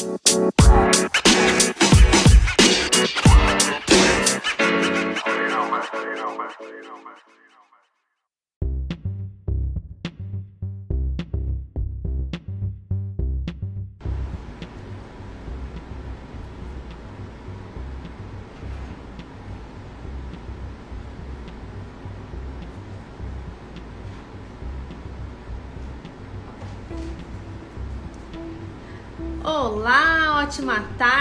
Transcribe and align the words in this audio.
Bye. 0.00 1.09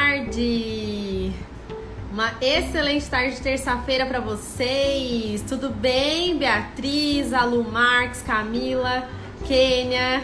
Tarde! 0.10 1.32
Uma 2.12 2.34
excelente 2.42 3.06
tarde 3.06 3.36
de 3.36 3.42
terça-feira 3.42 4.08
para 4.08 4.20
vocês. 4.20 5.44
Tudo 5.48 5.70
bem, 5.70 6.36
Beatriz, 6.36 7.32
Alu 7.32 7.64
Marques, 7.64 8.24
Camila, 8.24 9.08
Kênia? 9.48 10.24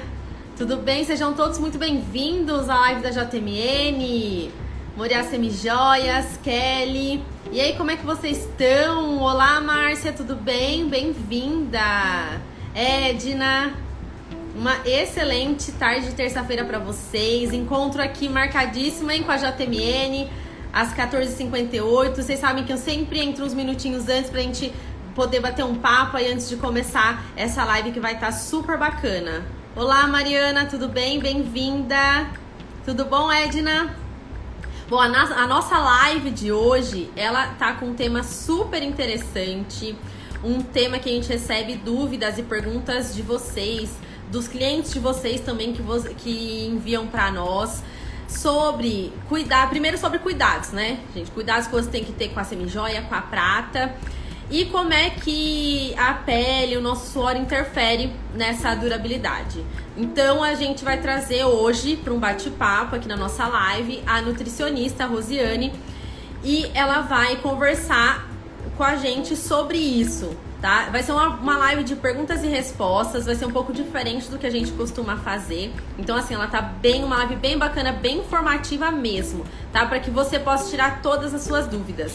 Tudo 0.58 0.78
bem? 0.78 1.06
Sejam 1.06 1.34
todos 1.36 1.60
muito 1.60 1.78
bem-vindos 1.78 2.68
à 2.68 2.80
live 2.80 3.02
da 3.02 3.12
JMN. 3.12 4.50
Moria 4.98 5.24
Semijoias, 5.24 6.40
Kelly. 6.44 7.24
E 7.52 7.62
aí, 7.62 7.74
como 7.74 7.92
é 7.92 7.96
que 7.96 8.06
vocês 8.06 8.40
estão? 8.40 9.20
Olá, 9.20 9.62
Márcia, 9.62 10.12
tudo 10.12 10.36
bem? 10.36 10.90
Bem-vinda. 10.90 12.42
Edna, 12.74 13.72
uma 14.56 14.78
excelente 14.86 15.74
tarde 15.74 16.08
de 16.08 16.14
terça-feira 16.14 16.64
para 16.64 16.80
vocês. 16.80 17.52
Encontro 17.54 18.02
aqui 18.02 18.30
marcadíssimo 18.30 19.12
hein, 19.12 19.22
com 19.22 19.32
a 19.32 19.36
JMN 19.36 20.30
às 20.72 20.94
14h58. 20.94 22.16
Vocês 22.16 22.40
sabem 22.40 22.64
que 22.64 22.72
eu 22.72 22.78
sempre 22.78 23.20
entro 23.20 23.44
uns 23.44 23.54
minutinhos 23.54 24.08
antes 24.08 24.30
pra 24.30 24.42
gente 24.42 24.74
poder 25.14 25.42
bater 25.42 25.66
um 25.66 25.76
papo 25.76 26.16
aí 26.16 26.32
antes 26.32 26.48
de 26.48 26.56
começar 26.56 27.26
essa 27.36 27.66
live 27.66 27.92
que 27.92 28.00
vai 28.00 28.14
estar 28.14 28.28
tá 28.28 28.32
super 28.32 28.78
bacana. 28.78 29.46
Olá, 29.76 30.08
Mariana, 30.08 30.66
tudo 30.66 30.88
bem? 30.88 31.20
Bem-vinda. 31.20 32.30
Tudo 32.86 33.04
bom, 33.04 33.30
Edna? 33.30 33.94
Bom, 34.88 35.02
a, 35.02 35.06
a 35.06 35.48
nossa 35.48 35.78
live 35.78 36.30
de 36.30 36.52
hoje, 36.52 37.12
ela 37.16 37.48
tá 37.60 37.74
com 37.74 37.88
um 37.88 37.94
tema 37.94 38.24
super 38.24 38.82
interessante, 38.84 39.98
um 40.44 40.62
tema 40.62 41.00
que 41.00 41.10
a 41.10 41.12
gente 41.12 41.28
recebe 41.28 41.76
dúvidas 41.76 42.38
e 42.38 42.44
perguntas 42.44 43.14
de 43.14 43.22
vocês 43.22 44.05
dos 44.32 44.48
clientes 44.48 44.94
de 44.94 45.00
vocês 45.00 45.42
também 45.42 45.74
que, 45.74 45.82
vo 45.82 46.02
que 46.16 46.66
enviam 46.66 47.08
para 47.08 47.32
nós 47.32 47.84
sobre 48.28 49.14
cuidar, 49.30 49.70
primeiro 49.70 49.98
sobre 49.98 50.20
cuidados, 50.20 50.72
né, 50.72 51.00
gente? 51.14 51.32
Cuidados 51.32 51.68
que 51.68 51.74
você 51.74 51.90
tem 51.90 52.04
que 52.04 52.12
ter 52.12 52.30
com 52.30 52.40
a 52.40 52.44
semijoia, 52.44 53.02
com 53.04 53.16
a 53.16 53.22
prata 53.22 53.96
e 54.50 54.66
como 54.66 54.94
é 54.94 55.10
que 55.10 55.94
a 55.98 56.14
pele, 56.14 56.78
o 56.78 56.82
nosso 56.82 57.12
suor 57.12 57.36
interfere 57.36 58.12
nessa 58.34 58.76
durabilidade. 58.76 59.64
Então 59.98 60.44
a 60.44 60.54
gente 60.54 60.84
vai 60.84 61.00
trazer 61.00 61.46
hoje 61.46 61.96
para 61.96 62.14
um 62.14 62.20
bate-papo 62.20 62.96
aqui 62.96 63.08
na 63.08 63.16
nossa 63.16 63.48
live 63.48 64.04
a 64.06 64.22
nutricionista 64.22 65.06
Rosiane 65.06 65.72
e 66.44 66.70
ela 66.74 67.02
vai 67.02 67.38
conversar 67.38 68.30
com 68.78 68.84
a 68.84 68.96
gente 68.98 69.36
sobre 69.36 69.78
isso, 69.78 70.36
tá? 70.66 70.90
Vai 70.92 71.04
ser 71.04 71.12
uma, 71.12 71.28
uma 71.28 71.58
live 71.60 71.84
de 71.84 71.96
perguntas 71.96 72.44
e 72.44 72.48
respostas, 72.48 73.28
vai 73.28 73.36
ser 73.36 73.46
um 73.46 73.52
pouco 73.52 73.72
diferente 73.72 74.28
do 74.32 74.40
que 74.40 74.48
a 74.48 74.50
gente 74.50 74.72
costuma 74.72 75.16
fazer. 75.18 75.72
Então, 75.96 76.18
assim, 76.18 76.34
ela 76.34 76.48
tá 76.48 76.60
bem, 76.60 77.04
uma 77.04 77.18
live 77.18 77.36
bem 77.36 77.56
bacana, 77.56 77.92
bem 77.92 78.18
informativa 78.18 78.90
mesmo, 78.90 79.46
tá? 79.72 79.86
Para 79.86 80.00
que 80.00 80.10
você 80.10 80.40
possa 80.40 80.68
tirar 80.72 81.04
todas 81.04 81.36
as 81.36 81.44
suas 81.44 81.68
dúvidas. 81.68 82.14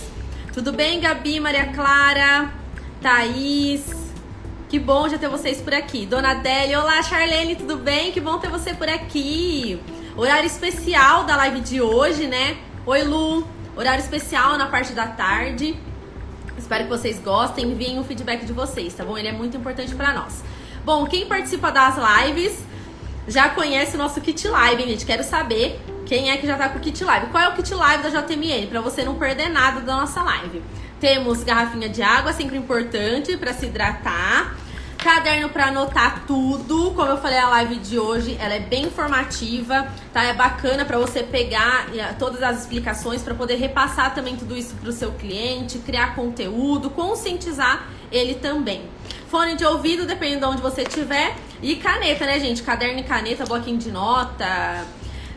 Tudo 0.52 0.72
bem, 0.72 0.98
Gabi, 0.98 1.38
Maria 1.38 1.66
Clara, 1.66 2.50
Thaís? 3.00 4.10
Que 4.68 4.80
bom 4.80 5.08
já 5.08 5.16
ter 5.16 5.28
vocês 5.28 5.60
por 5.60 5.72
aqui. 5.72 6.04
Dona 6.04 6.32
Adélia, 6.32 6.80
olá, 6.80 7.00
Charlene, 7.04 7.54
tudo 7.54 7.76
bem? 7.76 8.10
Que 8.10 8.20
bom 8.20 8.38
ter 8.38 8.50
você 8.50 8.74
por 8.74 8.88
aqui. 8.88 9.80
Horário 10.16 10.48
especial 10.48 11.22
da 11.22 11.36
live 11.36 11.60
de 11.60 11.80
hoje, 11.80 12.26
né? 12.26 12.56
Oi, 12.84 13.04
Lu. 13.04 13.46
Horário 13.76 14.02
especial 14.02 14.58
na 14.58 14.66
parte 14.66 14.92
da 14.92 15.06
tarde. 15.06 15.78
Espero 16.60 16.84
que 16.84 16.90
vocês 16.90 17.18
gostem, 17.18 17.64
enviem 17.66 17.98
o 17.98 18.04
feedback 18.04 18.44
de 18.44 18.52
vocês, 18.52 18.94
tá 18.94 19.04
bom? 19.04 19.16
Ele 19.16 19.28
é 19.28 19.32
muito 19.32 19.56
importante 19.56 19.94
para 19.94 20.12
nós. 20.12 20.44
Bom, 20.84 21.06
quem 21.06 21.26
participa 21.26 21.70
das 21.72 21.96
lives 21.96 22.58
já 23.26 23.48
conhece 23.48 23.96
o 23.96 23.98
nosso 23.98 24.20
kit 24.20 24.46
live, 24.46 24.82
gente. 24.84 25.06
Quero 25.06 25.24
saber 25.24 25.80
quem 26.06 26.30
é 26.30 26.36
que 26.36 26.46
já 26.46 26.56
tá 26.56 26.68
com 26.68 26.78
o 26.78 26.80
kit 26.80 27.02
live. 27.02 27.26
Qual 27.26 27.42
é 27.42 27.48
o 27.48 27.54
kit 27.54 27.72
live 27.74 28.02
da 28.02 28.20
JMN 28.20 28.66
para 28.68 28.80
você 28.80 29.04
não 29.04 29.14
perder 29.14 29.48
nada 29.48 29.80
da 29.80 29.96
nossa 29.96 30.22
live? 30.22 30.62
Temos 31.00 31.42
garrafinha 31.42 31.88
de 31.88 32.02
água, 32.02 32.32
sempre 32.32 32.56
importante 32.56 33.36
para 33.36 33.54
se 33.54 33.66
hidratar. 33.66 34.54
Caderno 35.02 35.48
para 35.48 35.68
anotar 35.68 36.26
tudo. 36.26 36.90
Como 36.90 37.08
eu 37.08 37.16
falei, 37.16 37.38
a 37.38 37.48
live 37.48 37.76
de 37.76 37.98
hoje 37.98 38.36
ela 38.38 38.54
é 38.54 38.60
bem 38.60 38.84
informativa, 38.84 39.88
tá? 40.12 40.24
É 40.24 40.34
bacana 40.34 40.84
para 40.84 40.98
você 40.98 41.22
pegar 41.22 41.88
eh, 41.96 42.14
todas 42.18 42.42
as 42.42 42.60
explicações 42.60 43.22
para 43.22 43.34
poder 43.34 43.54
repassar 43.54 44.14
também 44.14 44.36
tudo 44.36 44.54
isso 44.54 44.74
para 44.74 44.90
o 44.90 44.92
seu 44.92 45.12
cliente, 45.12 45.78
criar 45.78 46.14
conteúdo, 46.14 46.90
conscientizar 46.90 47.88
ele 48.12 48.34
também. 48.34 48.82
Fone 49.28 49.56
de 49.56 49.64
ouvido, 49.64 50.04
dependendo 50.04 50.40
de 50.40 50.52
onde 50.52 50.62
você 50.62 50.84
tiver, 50.84 51.34
e 51.62 51.76
caneta, 51.76 52.26
né, 52.26 52.38
gente? 52.38 52.62
Caderno 52.62 53.00
e 53.00 53.02
caneta, 53.02 53.46
bloquinho 53.46 53.78
de 53.78 53.90
nota. 53.90 54.84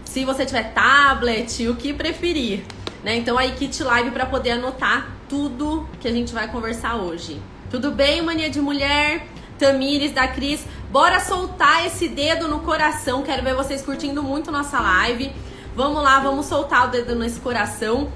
Se 0.03 0.25
você 0.25 0.45
tiver 0.45 0.73
tablet, 0.73 1.65
o 1.69 1.75
que 1.75 1.93
preferir, 1.93 2.65
né? 3.01 3.15
Então 3.15 3.37
aí 3.37 3.53
kit 3.53 3.81
live 3.81 4.11
para 4.11 4.25
poder 4.25 4.51
anotar 4.51 5.09
tudo 5.29 5.87
que 6.01 6.07
a 6.07 6.11
gente 6.11 6.33
vai 6.33 6.51
conversar 6.51 6.95
hoje. 6.95 7.41
Tudo 7.71 7.91
bem, 7.91 8.21
mania 8.21 8.49
de 8.49 8.59
mulher? 8.59 9.25
Tamires, 9.57 10.11
da 10.11 10.27
Cris. 10.27 10.65
Bora 10.91 11.19
soltar 11.19 11.85
esse 11.85 12.07
dedo 12.07 12.47
no 12.47 12.59
coração. 12.59 13.23
Quero 13.23 13.43
ver 13.43 13.55
vocês 13.55 13.81
curtindo 13.81 14.21
muito 14.21 14.51
nossa 14.51 14.79
live. 14.79 15.31
Vamos 15.75 16.03
lá, 16.03 16.19
vamos 16.19 16.45
soltar 16.45 16.87
o 16.87 16.91
dedo 16.91 17.15
nesse 17.15 17.39
coração 17.39 18.11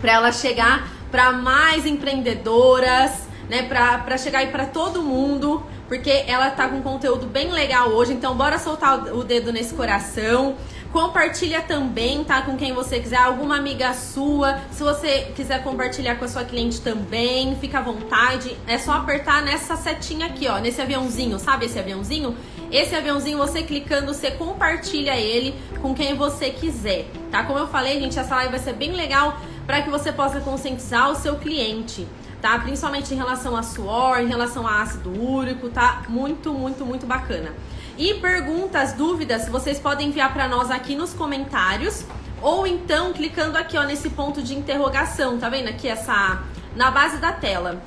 para 0.00 0.12
ela 0.12 0.32
chegar 0.32 0.88
para 1.10 1.32
mais 1.32 1.86
empreendedoras, 1.86 3.28
né? 3.48 3.62
Para 3.62 4.18
chegar 4.18 4.40
aí 4.40 4.48
para 4.48 4.66
todo 4.66 5.02
mundo, 5.02 5.62
porque 5.88 6.24
ela 6.26 6.50
tá 6.50 6.68
com 6.68 6.82
conteúdo 6.82 7.26
bem 7.26 7.50
legal 7.50 7.88
hoje. 7.88 8.12
Então, 8.12 8.36
bora 8.36 8.58
soltar 8.58 9.14
o 9.14 9.24
dedo 9.24 9.52
nesse 9.52 9.74
coração. 9.74 10.56
Compartilha 10.94 11.60
também, 11.60 12.22
tá? 12.22 12.42
Com 12.42 12.56
quem 12.56 12.72
você 12.72 13.00
quiser, 13.00 13.16
alguma 13.16 13.56
amiga 13.56 13.92
sua. 13.94 14.60
Se 14.70 14.80
você 14.80 15.32
quiser 15.34 15.60
compartilhar 15.64 16.14
com 16.14 16.24
a 16.24 16.28
sua 16.28 16.44
cliente 16.44 16.80
também, 16.80 17.56
fica 17.56 17.80
à 17.80 17.82
vontade. 17.82 18.56
É 18.64 18.78
só 18.78 18.92
apertar 18.92 19.42
nessa 19.42 19.74
setinha 19.74 20.26
aqui, 20.26 20.46
ó, 20.46 20.58
nesse 20.58 20.80
aviãozinho, 20.80 21.36
sabe 21.40 21.66
esse 21.66 21.80
aviãozinho? 21.80 22.36
Esse 22.70 22.94
aviãozinho, 22.94 23.36
você 23.38 23.64
clicando, 23.64 24.14
você 24.14 24.30
compartilha 24.30 25.16
ele 25.16 25.56
com 25.82 25.92
quem 25.92 26.14
você 26.14 26.50
quiser, 26.50 27.06
tá? 27.28 27.42
Como 27.42 27.58
eu 27.58 27.66
falei, 27.66 27.98
gente, 27.98 28.16
essa 28.16 28.36
live 28.36 28.52
vai 28.52 28.60
ser 28.60 28.74
bem 28.74 28.92
legal 28.92 29.36
para 29.66 29.82
que 29.82 29.90
você 29.90 30.12
possa 30.12 30.38
conscientizar 30.38 31.10
o 31.10 31.16
seu 31.16 31.34
cliente, 31.34 32.06
tá? 32.40 32.56
Principalmente 32.60 33.12
em 33.12 33.16
relação 33.16 33.56
a 33.56 33.64
suor, 33.64 34.20
em 34.20 34.28
relação 34.28 34.64
a 34.64 34.80
ácido 34.80 35.10
úrico, 35.10 35.70
tá? 35.70 36.04
Muito, 36.08 36.52
muito, 36.52 36.86
muito 36.86 37.04
bacana. 37.04 37.52
E 37.96 38.14
perguntas, 38.14 38.92
dúvidas, 38.92 39.48
vocês 39.48 39.78
podem 39.78 40.08
enviar 40.08 40.32
para 40.32 40.48
nós 40.48 40.68
aqui 40.68 40.96
nos 40.96 41.14
comentários 41.14 42.04
ou 42.42 42.66
então 42.66 43.12
clicando 43.12 43.56
aqui 43.56 43.78
ó 43.78 43.84
nesse 43.84 44.10
ponto 44.10 44.42
de 44.42 44.52
interrogação, 44.52 45.38
tá 45.38 45.48
vendo 45.48 45.68
aqui 45.68 45.86
essa 45.86 46.42
na 46.74 46.90
base 46.90 47.18
da 47.18 47.30
tela. 47.30 47.80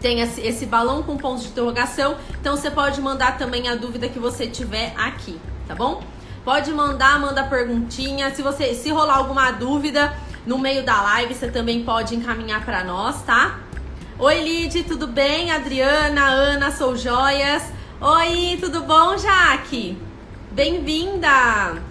Tem 0.00 0.20
esse, 0.20 0.40
esse 0.40 0.66
balão 0.66 1.04
com 1.04 1.16
pontos 1.16 1.44
de 1.44 1.50
interrogação, 1.50 2.16
então 2.40 2.56
você 2.56 2.68
pode 2.68 3.00
mandar 3.00 3.38
também 3.38 3.68
a 3.68 3.76
dúvida 3.76 4.08
que 4.08 4.18
você 4.18 4.48
tiver 4.48 4.92
aqui, 4.96 5.40
tá 5.68 5.74
bom? 5.74 6.02
Pode 6.44 6.72
mandar, 6.72 7.20
manda 7.20 7.44
perguntinha. 7.44 8.34
Se 8.34 8.42
você 8.42 8.74
se 8.74 8.90
rolar 8.90 9.18
alguma 9.18 9.52
dúvida 9.52 10.16
no 10.46 10.58
meio 10.58 10.82
da 10.82 11.00
live, 11.00 11.34
você 11.34 11.48
também 11.48 11.84
pode 11.84 12.16
encaminhar 12.16 12.64
para 12.64 12.82
nós, 12.82 13.22
tá? 13.22 13.58
Oi, 14.18 14.42
Lid, 14.42 14.82
tudo 14.84 15.06
bem? 15.06 15.52
Adriana, 15.52 16.24
Ana, 16.24 16.72
sou 16.72 16.96
joias. 16.96 17.77
Oi, 18.00 18.56
tudo 18.60 18.82
bom, 18.82 19.18
Jaque? 19.18 19.98
Bem-vinda! 20.52 21.82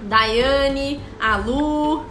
Daiane, 0.00 0.98
Alu, 1.20 2.06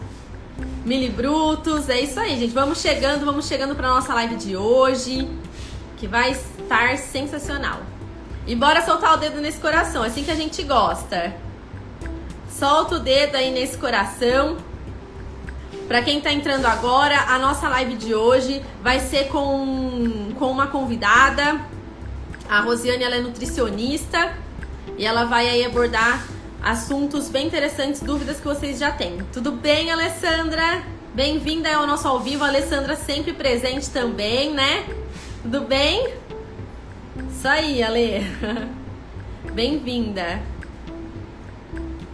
Mili 0.86 1.10
Brutus, 1.10 1.90
é 1.90 2.02
isso 2.02 2.20
aí, 2.20 2.38
gente. 2.38 2.54
Vamos 2.54 2.80
chegando, 2.80 3.26
vamos 3.26 3.48
chegando 3.48 3.74
para 3.74 3.88
nossa 3.88 4.14
live 4.14 4.36
de 4.36 4.56
hoje, 4.56 5.28
que 5.98 6.06
vai 6.08 6.34
estar 6.34 6.96
sensacional. 7.00 7.80
E 8.46 8.56
bora 8.56 8.86
soltar 8.86 9.16
o 9.16 9.18
dedo 9.18 9.42
nesse 9.42 9.60
coração, 9.60 10.04
é 10.04 10.08
assim 10.08 10.24
que 10.24 10.30
a 10.30 10.36
gente 10.36 10.62
gosta. 10.62 11.36
Solta 12.48 12.98
o 12.98 13.00
dedo 13.00 13.38
aí 13.38 13.50
nesse 13.50 13.76
coração. 13.76 14.58
Para 15.88 16.04
quem 16.04 16.22
tá 16.22 16.32
entrando 16.32 16.68
agora, 16.68 17.22
a 17.22 17.40
nossa 17.40 17.68
live 17.70 17.96
de 17.96 18.14
hoje 18.14 18.62
vai 18.84 19.00
ser 19.00 19.30
com, 19.30 20.32
com 20.38 20.52
uma 20.52 20.68
convidada 20.68 21.60
a 22.52 22.60
Rosiane 22.60 23.02
ela 23.02 23.16
é 23.16 23.22
nutricionista 23.22 24.34
e 24.98 25.06
ela 25.06 25.24
vai 25.24 25.48
aí 25.48 25.64
abordar 25.64 26.28
assuntos 26.62 27.30
bem 27.30 27.48
interessantes, 27.48 28.02
dúvidas 28.02 28.42
que 28.42 28.44
vocês 28.44 28.78
já 28.78 28.92
têm. 28.92 29.20
Tudo 29.32 29.54
bem, 29.54 29.90
Alessandra? 29.90 30.84
Bem-vinda 31.14 31.74
ao 31.74 31.88
nosso 31.88 32.10
ao 32.10 32.20
vivo, 32.20 32.44
a 32.44 32.50
Alessandra 32.50 32.98
sempre 32.98 33.32
presente 33.32 33.90
também, 33.90 34.54
né? 34.54 34.86
Tudo 35.42 35.62
bem? 35.62 36.14
Isso 37.32 37.48
aí, 37.48 37.82
Ale. 37.82 38.20
Bem-vinda. 39.54 40.42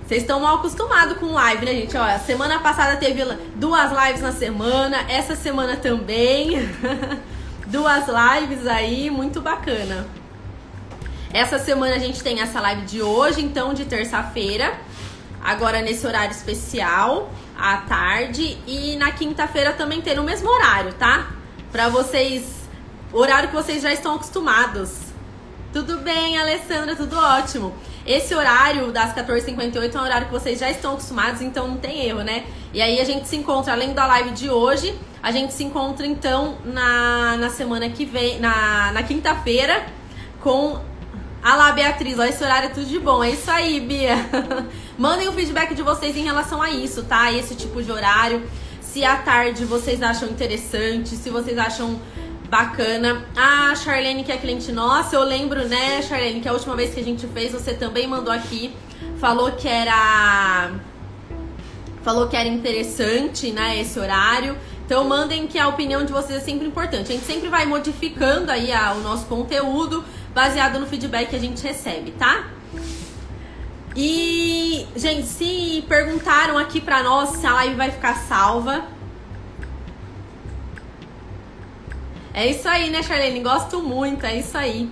Vocês 0.06 0.22
estão 0.22 0.40
mal 0.40 0.58
acostumados 0.58 1.18
com 1.18 1.34
live, 1.34 1.66
né, 1.66 1.72
gente? 1.74 1.98
Olha, 1.98 2.20
semana 2.20 2.60
passada 2.60 2.96
teve 2.98 3.24
duas 3.56 3.92
lives 3.92 4.22
na 4.22 4.32
semana, 4.32 4.98
essa 5.10 5.36
semana 5.36 5.76
também. 5.76 6.58
duas 7.66 8.06
lives 8.08 8.68
aí, 8.68 9.10
muito 9.10 9.42
bacana. 9.42 10.06
Essa 11.38 11.60
semana 11.60 11.94
a 11.94 12.00
gente 12.00 12.24
tem 12.24 12.42
essa 12.42 12.60
live 12.60 12.82
de 12.88 13.00
hoje, 13.00 13.46
então, 13.46 13.72
de 13.72 13.86
terça-feira. 13.86 14.74
Agora 15.40 15.84
nesse 15.84 16.08
horário 16.08 16.32
especial, 16.32 17.32
à 17.56 17.78
tarde. 17.78 18.58
E 18.66 18.96
na 18.96 19.12
quinta-feira 19.12 19.72
também 19.72 20.02
tem 20.02 20.16
no 20.16 20.24
mesmo 20.24 20.50
horário, 20.50 20.94
tá? 20.96 21.28
Pra 21.72 21.90
vocês. 21.90 22.44
Horário 23.14 23.50
que 23.50 23.56
vocês 23.56 23.84
já 23.84 23.94
estão 23.94 24.16
acostumados. 24.16 24.98
Tudo 25.72 26.00
bem, 26.00 26.40
Alessandra, 26.40 26.96
tudo 26.96 27.16
ótimo. 27.16 27.72
Esse 28.04 28.34
horário 28.34 28.92
das 28.92 29.14
14h58 29.14 29.94
é 29.94 30.00
um 30.00 30.04
horário 30.04 30.26
que 30.26 30.34
vocês 30.34 30.58
já 30.58 30.72
estão 30.72 30.94
acostumados, 30.94 31.40
então 31.40 31.68
não 31.68 31.78
tem 31.78 32.04
erro, 32.04 32.24
né? 32.24 32.48
E 32.74 32.82
aí 32.82 33.00
a 33.00 33.06
gente 33.06 33.28
se 33.28 33.36
encontra, 33.36 33.74
além 33.74 33.94
da 33.94 34.08
live 34.08 34.32
de 34.32 34.50
hoje, 34.50 34.98
a 35.22 35.32
gente 35.32 35.54
se 35.54 35.64
encontra 35.64 36.08
então 36.08 36.58
na, 36.66 37.38
na 37.38 37.52
semana 37.52 37.88
que 37.92 38.06
vem, 38.06 38.40
na, 38.40 38.92
na 38.92 39.04
quinta-feira, 39.04 39.86
com 40.42 40.82
a 41.44 41.56
lá, 41.56 41.72
Beatriz. 41.72 42.20
Ó, 42.20 42.24
esse 42.24 42.44
horário 42.44 42.68
é 42.68 42.72
tudo 42.74 42.86
de 42.86 43.00
bom. 43.00 43.24
É 43.24 43.32
isso 43.32 43.50
aí, 43.50 43.80
Bia. 43.80 44.16
Mandem 44.98 45.28
o 45.28 45.34
feedback 45.34 45.74
de 45.74 45.82
vocês 45.82 46.16
em 46.18 46.24
relação 46.24 46.62
a 46.62 46.70
isso, 46.70 47.04
tá? 47.04 47.32
Esse 47.32 47.56
tipo 47.56 47.82
de 47.82 47.92
horário. 47.92 48.44
Se 48.82 49.04
à 49.06 49.18
tarde 49.18 49.66
vocês 49.66 50.02
acham 50.02 50.30
interessante, 50.30 51.16
se 51.16 51.30
vocês 51.30 51.58
acham 51.58 52.00
Bacana. 52.50 53.26
A 53.36 53.76
Charlene, 53.76 54.24
que 54.24 54.32
é 54.32 54.38
cliente 54.38 54.72
nossa, 54.72 55.16
eu 55.16 55.24
lembro, 55.24 55.68
né, 55.68 56.02
Charlene, 56.02 56.40
que 56.40 56.48
a 56.48 56.54
última 56.54 56.76
vez 56.76 56.94
que 56.94 57.00
a 57.00 57.04
gente 57.04 57.28
fez, 57.28 57.52
você 57.52 57.74
também 57.74 58.08
mandou 58.08 58.34
aqui, 58.34 58.74
falou 59.20 59.52
que 59.52 59.68
era. 59.68 60.72
Falou 62.04 62.28
que 62.28 62.38
era 62.38 62.48
interessante, 62.48 63.52
né, 63.52 63.82
esse 63.82 64.00
horário. 64.00 64.58
Então 64.86 65.04
mandem 65.04 65.46
que 65.46 65.60
a 65.60 65.68
opinião 65.68 66.06
de 66.06 66.14
vocês 66.14 66.42
é 66.42 66.42
sempre 66.42 66.66
importante. 66.66 67.12
A 67.12 67.16
gente 67.16 67.26
sempre 67.26 67.50
vai 67.50 67.66
modificando 67.66 68.50
aí 68.50 68.72
a, 68.72 68.94
o 68.94 69.02
nosso 69.02 69.26
conteúdo 69.26 70.06
baseado 70.38 70.78
no 70.78 70.86
feedback 70.86 71.32
que 71.32 71.36
a 71.36 71.40
gente 71.40 71.64
recebe, 71.64 72.12
tá? 72.12 72.46
E, 73.96 74.86
gente, 74.96 75.26
se 75.26 75.84
perguntaram 75.90 76.60
aqui 76.60 76.80
pra 76.80 77.02
nós 77.02 77.30
se 77.38 77.48
a 77.48 77.54
live 77.54 77.74
vai 77.74 77.90
ficar 77.90 78.14
salva, 78.16 78.86
É 82.40 82.46
isso 82.46 82.70
aí, 82.70 82.92
né, 82.92 83.02
Charlene? 83.02 83.40
Gosto 83.40 83.82
muito, 83.82 84.24
é 84.24 84.36
isso 84.38 84.56
aí. 84.56 84.88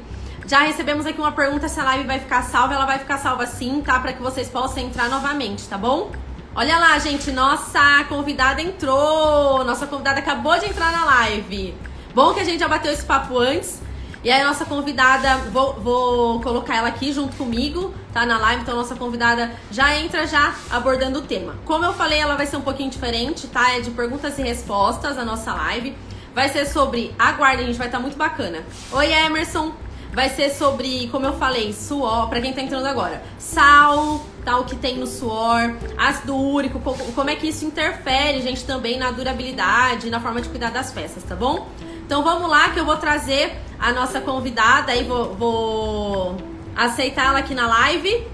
Já 0.48 0.62
recebemos 0.62 1.06
aqui 1.06 1.20
uma 1.20 1.32
pergunta 1.32 1.68
se 1.70 1.80
a 1.80 1.84
live 1.84 2.08
vai 2.08 2.20
ficar 2.20 2.42
salva. 2.42 2.74
Ela 2.74 2.88
vai 2.88 2.98
ficar 2.98 3.20
salva 3.20 3.46
sim, 3.46 3.84
tá? 3.86 4.00
Para 4.00 4.14
que 4.14 4.22
vocês 4.24 4.50
possam 4.50 4.82
entrar 4.82 5.08
novamente, 5.10 5.68
tá 5.68 5.78
bom? 5.78 6.12
Olha 6.56 6.80
lá, 6.80 6.98
gente, 6.98 7.32
nossa 7.32 8.04
convidada 8.10 8.64
entrou. 8.64 9.64
Nossa 9.64 9.86
convidada 9.86 10.22
acabou 10.22 10.58
de 10.58 10.66
entrar 10.66 10.92
na 10.92 11.06
live. 11.06 11.76
Bom 12.16 12.34
que 12.34 12.40
a 12.40 12.44
gente 12.44 12.62
já 12.62 12.68
bateu 12.68 12.92
esse 12.92 13.06
papo 13.06 13.38
antes. 13.38 13.85
E 14.26 14.32
aí, 14.32 14.42
a 14.42 14.48
nossa 14.48 14.66
convidada, 14.66 15.38
vou, 15.52 15.74
vou 15.74 16.42
colocar 16.42 16.76
ela 16.76 16.88
aqui 16.88 17.14
junto 17.14 17.36
comigo, 17.36 17.94
tá? 18.12 18.26
Na 18.26 18.40
live. 18.40 18.64
Então, 18.64 18.76
nossa 18.76 18.96
convidada 18.96 19.52
já 19.70 19.96
entra 20.00 20.26
já 20.26 20.56
abordando 20.72 21.20
o 21.20 21.22
tema. 21.22 21.56
Como 21.64 21.86
eu 21.86 21.94
falei, 21.94 22.18
ela 22.18 22.36
vai 22.36 22.48
ser 22.48 22.58
um 22.58 22.62
pouquinho 22.62 22.90
diferente, 22.90 23.46
tá? 23.46 23.76
É 23.76 23.82
de 23.82 23.92
perguntas 23.92 24.40
e 24.40 24.42
respostas 24.42 25.20
a 25.20 25.24
nossa 25.24 25.54
live. 25.54 25.96
Vai 26.34 26.50
ser 26.50 26.66
sobre. 26.66 27.14
Aguardem, 27.20 27.68
gente, 27.68 27.78
vai 27.78 27.86
estar 27.86 28.00
tá 28.00 28.02
muito 28.02 28.18
bacana. 28.18 28.64
Oi, 28.94 29.14
Emerson. 29.14 29.72
Vai 30.12 30.30
ser 30.30 30.50
sobre, 30.50 31.08
como 31.10 31.28
eu 31.28 31.34
falei, 31.34 31.72
suor, 31.72 32.28
para 32.28 32.42
quem 32.42 32.52
tá 32.52 32.62
entrando 32.62 32.88
agora. 32.88 33.22
Sal, 33.38 34.26
tal, 34.44 34.64
tá, 34.64 34.70
que 34.70 34.76
tem 34.76 34.98
no 34.98 35.06
suor, 35.06 35.76
ácido 35.98 36.36
úrico, 36.36 36.80
como 36.80 37.30
é 37.30 37.36
que 37.36 37.50
isso 37.50 37.66
interfere, 37.66 38.42
gente, 38.42 38.64
também 38.64 38.98
na 38.98 39.12
durabilidade, 39.12 40.10
na 40.10 40.22
forma 40.22 40.42
de 40.42 40.48
cuidar 40.48 40.72
das 40.72 40.90
peças, 40.90 41.22
tá 41.22 41.36
bom? 41.36 41.68
Então 42.06 42.24
vamos 42.24 42.48
lá 42.48 42.70
que 42.70 42.80
eu 42.80 42.86
vou 42.86 42.98
trazer 42.98 43.52
a 43.80 43.92
nossa 43.92 44.22
convidada 44.22 44.92
aí, 44.92 45.04
vou, 45.04 45.34
vou 45.34 46.38
aceitar 46.76 47.30
ela 47.30 47.40
aqui 47.40 47.56
na 47.56 47.68
live. 47.68 48.28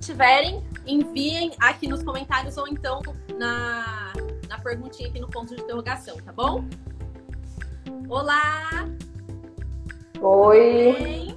Se 0.00 0.12
tiverem, 0.12 0.60
enviem 0.84 1.52
aqui 1.60 1.86
nos 1.86 2.02
comentários 2.02 2.56
ou 2.56 2.66
então 2.66 3.00
na, 3.38 4.12
na 4.48 4.58
perguntinha 4.58 5.08
aqui 5.08 5.20
no 5.20 5.28
ponto 5.28 5.54
de 5.54 5.62
interrogação, 5.62 6.16
tá 6.16 6.32
bom? 6.32 6.64
Olá! 8.08 8.88
Oi! 10.20 10.92
Tudo 10.92 11.04
bem, 11.04 11.36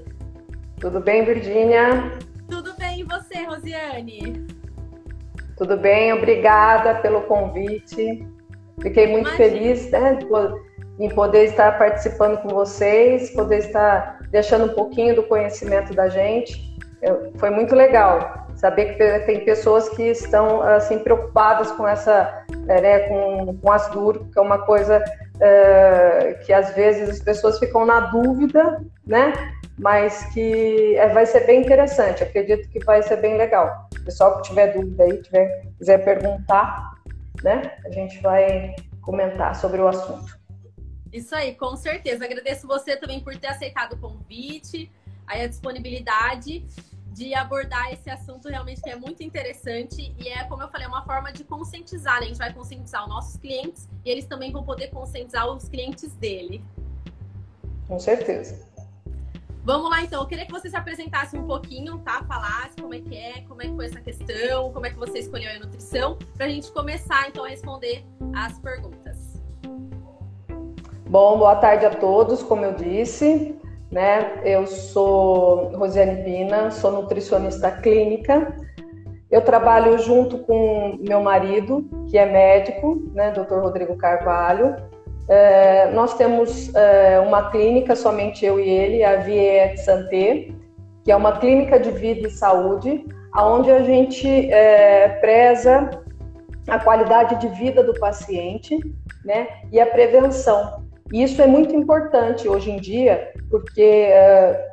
Tudo 0.80 1.00
bem 1.00 1.24
Virgínia? 1.26 2.20
Tudo 2.50 2.74
bem, 2.80 3.02
e 3.02 3.04
você, 3.04 3.44
Rosiane? 3.44 4.48
Tudo 5.56 5.78
bem, 5.78 6.12
obrigada 6.14 6.96
pelo 6.96 7.22
convite. 7.22 8.28
Fiquei 8.82 9.08
muito 9.08 9.30
Imagina. 9.30 9.50
feliz 9.50 9.92
né, 9.92 10.20
em 11.00 11.10
poder 11.10 11.46
estar 11.46 11.78
participando 11.78 12.42
com 12.42 12.50
vocês, 12.50 13.32
poder 13.32 13.60
estar 13.60 14.20
deixando 14.30 14.66
um 14.66 14.76
pouquinho 14.76 15.16
do 15.16 15.24
conhecimento 15.24 15.94
da 15.94 16.10
gente. 16.10 16.74
Foi 17.38 17.50
muito 17.50 17.76
legal 17.76 18.48
saber 18.56 18.96
que 18.96 19.20
tem 19.26 19.44
pessoas 19.44 19.90
que 19.90 20.04
estão 20.04 20.62
assim 20.62 21.00
preocupadas 21.00 21.72
com 21.72 21.88
essa 21.88 22.46
é, 22.68 22.82
né, 22.82 23.00
com, 23.10 23.58
com 23.58 23.72
ácido 23.72 24.28
que 24.32 24.40
é 24.40 24.42
uma 24.42 24.60
coisa 24.60 25.04
é, 25.40 26.40
que 26.46 26.54
às 26.54 26.74
vezes 26.74 27.10
as 27.10 27.20
pessoas 27.20 27.60
ficam 27.60 27.86
na 27.86 28.00
dúvida, 28.00 28.82
né? 29.06 29.34
Mas 29.78 30.24
que 30.34 30.96
é, 30.96 31.08
vai 31.10 31.26
ser 31.26 31.42
bem 31.42 31.62
interessante. 31.62 32.24
Acredito 32.24 32.70
que 32.70 32.80
vai 32.86 33.02
ser 33.02 33.18
bem 33.18 33.38
legal. 33.38 33.90
O 34.00 34.06
pessoal 34.06 34.38
que 34.38 34.50
tiver 34.50 34.68
dúvida 34.68 35.04
aí, 35.04 35.22
tiver, 35.22 35.64
quiser 35.78 35.98
perguntar, 36.06 36.93
né? 37.44 37.78
A 37.86 37.92
gente 37.92 38.20
vai 38.22 38.76
comentar 39.02 39.56
sobre 39.56 39.82
o 39.82 39.88
assunto. 39.88 40.40
Isso 41.12 41.36
aí, 41.36 41.54
com 41.54 41.76
certeza. 41.76 42.26
Agradeço 42.26 42.66
você 42.66 42.98
também 42.98 43.20
por 43.20 43.38
ter 43.38 43.48
aceitado 43.48 43.94
o 43.94 43.98
convite, 43.98 44.92
aí 45.28 45.44
a 45.44 45.48
disponibilidade 45.48 46.66
de 47.14 47.36
abordar 47.36 47.94
esse 47.94 48.10
assunto 48.10 48.50
realmente 48.50 48.82
que 48.82 48.90
é 48.90 48.96
muito 48.96 49.22
interessante 49.22 50.16
e 50.18 50.30
é, 50.30 50.44
como 50.46 50.64
eu 50.64 50.70
falei, 50.70 50.88
uma 50.88 51.06
forma 51.06 51.32
de 51.32 51.44
conscientizar. 51.44 52.20
Né? 52.20 52.26
A 52.26 52.28
gente 52.30 52.38
vai 52.40 52.52
conscientizar 52.52 53.04
os 53.04 53.10
nossos 53.10 53.38
clientes 53.38 53.88
e 54.04 54.10
eles 54.10 54.26
também 54.26 54.52
vão 54.52 54.64
poder 54.64 54.88
conscientizar 54.88 55.48
os 55.48 55.70
clientes 55.70 56.16
dele. 56.16 56.64
Com 57.88 58.00
certeza. 58.00 58.73
Vamos 59.66 59.90
lá 59.90 60.04
então, 60.04 60.22
eu 60.22 60.28
queria 60.28 60.46
que 60.46 60.52
você 60.52 60.70
se 60.70 60.76
apresentasse 60.76 61.38
um 61.38 61.48
pouquinho, 61.48 61.98
tá? 62.00 62.22
Falasse 62.28 62.76
como 62.82 62.94
é 62.94 63.00
que 63.00 63.16
é, 63.16 63.46
como 63.48 63.62
é 63.62 63.68
que 63.68 63.74
foi 63.74 63.86
essa 63.86 64.02
questão, 64.02 64.74
como 64.74 64.86
é 64.86 64.90
que 64.90 64.98
você 64.98 65.20
escolheu 65.20 65.50
a 65.52 65.60
nutrição, 65.60 66.18
para 66.36 66.48
a 66.48 66.50
gente 66.50 66.70
começar 66.74 67.30
então 67.30 67.46
a 67.46 67.48
responder 67.48 68.04
as 68.36 68.60
perguntas. 68.60 69.42
Bom, 71.10 71.38
boa 71.38 71.56
tarde 71.56 71.86
a 71.86 71.92
todos, 71.92 72.44
como 72.44 72.66
eu 72.66 72.74
disse. 72.74 73.58
Né? 73.90 74.42
Eu 74.44 74.68
sou 74.68 75.70
Rosiane 75.78 76.26
Pina, 76.26 76.70
sou 76.70 76.92
nutricionista 76.92 77.72
clínica. 77.72 78.58
Eu 79.32 79.42
trabalho 79.42 79.98
junto 79.98 80.40
com 80.40 80.98
meu 81.00 81.22
marido, 81.22 81.88
que 82.10 82.18
é 82.18 82.26
médico, 82.26 83.02
né, 83.14 83.32
Dr. 83.32 83.60
Rodrigo 83.60 83.96
Carvalho. 83.96 84.76
É, 85.30 85.90
nós 85.92 86.16
temos 86.16 86.74
é, 86.76 87.20
uma 87.20 87.50
clínica, 87.50 87.96
somente 87.96 88.46
eu 88.46 88.60
e 88.60 88.68
ele, 88.68 89.04
a 89.04 89.18
Vie 89.18 89.78
Santé, 89.78 90.50
que 91.04 91.12
é 91.12 91.16
uma 91.16 91.38
clínica 91.40 91.80
de 91.80 91.92
vida 91.92 92.28
e 92.28 92.32
saúde, 92.32 93.06
onde 93.36 93.72
a 93.72 93.84
gente 93.84 94.28
é, 94.52 95.10
preza 95.22 95.90
a 96.68 96.80
qualidade 96.80 97.40
de 97.42 97.48
vida 97.60 97.84
do 97.84 97.94
paciente 98.00 98.78
né, 99.26 99.48
e 99.72 99.80
a 99.80 99.86
prevenção. 99.86 100.84
Isso 101.12 101.42
é 101.42 101.48
muito 101.48 101.76
importante 101.76 102.48
hoje 102.48 102.72
em 102.72 102.78
dia, 102.78 103.32
porque 103.50 104.10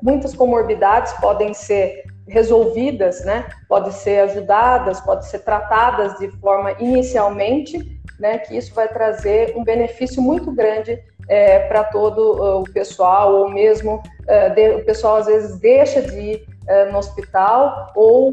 muitas 0.02 0.34
comorbidades 0.34 1.12
podem 1.14 1.52
ser 1.52 2.04
resolvidas, 2.30 3.24
né? 3.24 3.46
Podem 3.68 3.92
ser 3.92 4.20
ajudadas, 4.20 5.00
podem 5.00 5.24
ser 5.24 5.40
tratadas 5.40 6.16
de 6.18 6.28
forma 6.38 6.72
inicialmente, 6.78 7.99
né? 8.20 8.38
Que 8.38 8.56
isso 8.56 8.74
vai 8.74 8.86
trazer 8.86 9.54
um 9.56 9.64
benefício 9.64 10.22
muito 10.22 10.52
grande 10.52 11.02
é, 11.28 11.60
para 11.60 11.84
todo 11.84 12.60
o 12.60 12.64
pessoal, 12.64 13.34
ou 13.34 13.50
mesmo 13.50 13.96
uh, 13.96 14.54
de, 14.54 14.70
o 14.74 14.84
pessoal 14.84 15.16
às 15.16 15.26
vezes 15.26 15.58
deixa 15.58 16.02
de 16.02 16.18
ir 16.18 16.46
uh, 16.68 16.92
no 16.92 16.98
hospital, 16.98 17.92
ou 17.94 18.32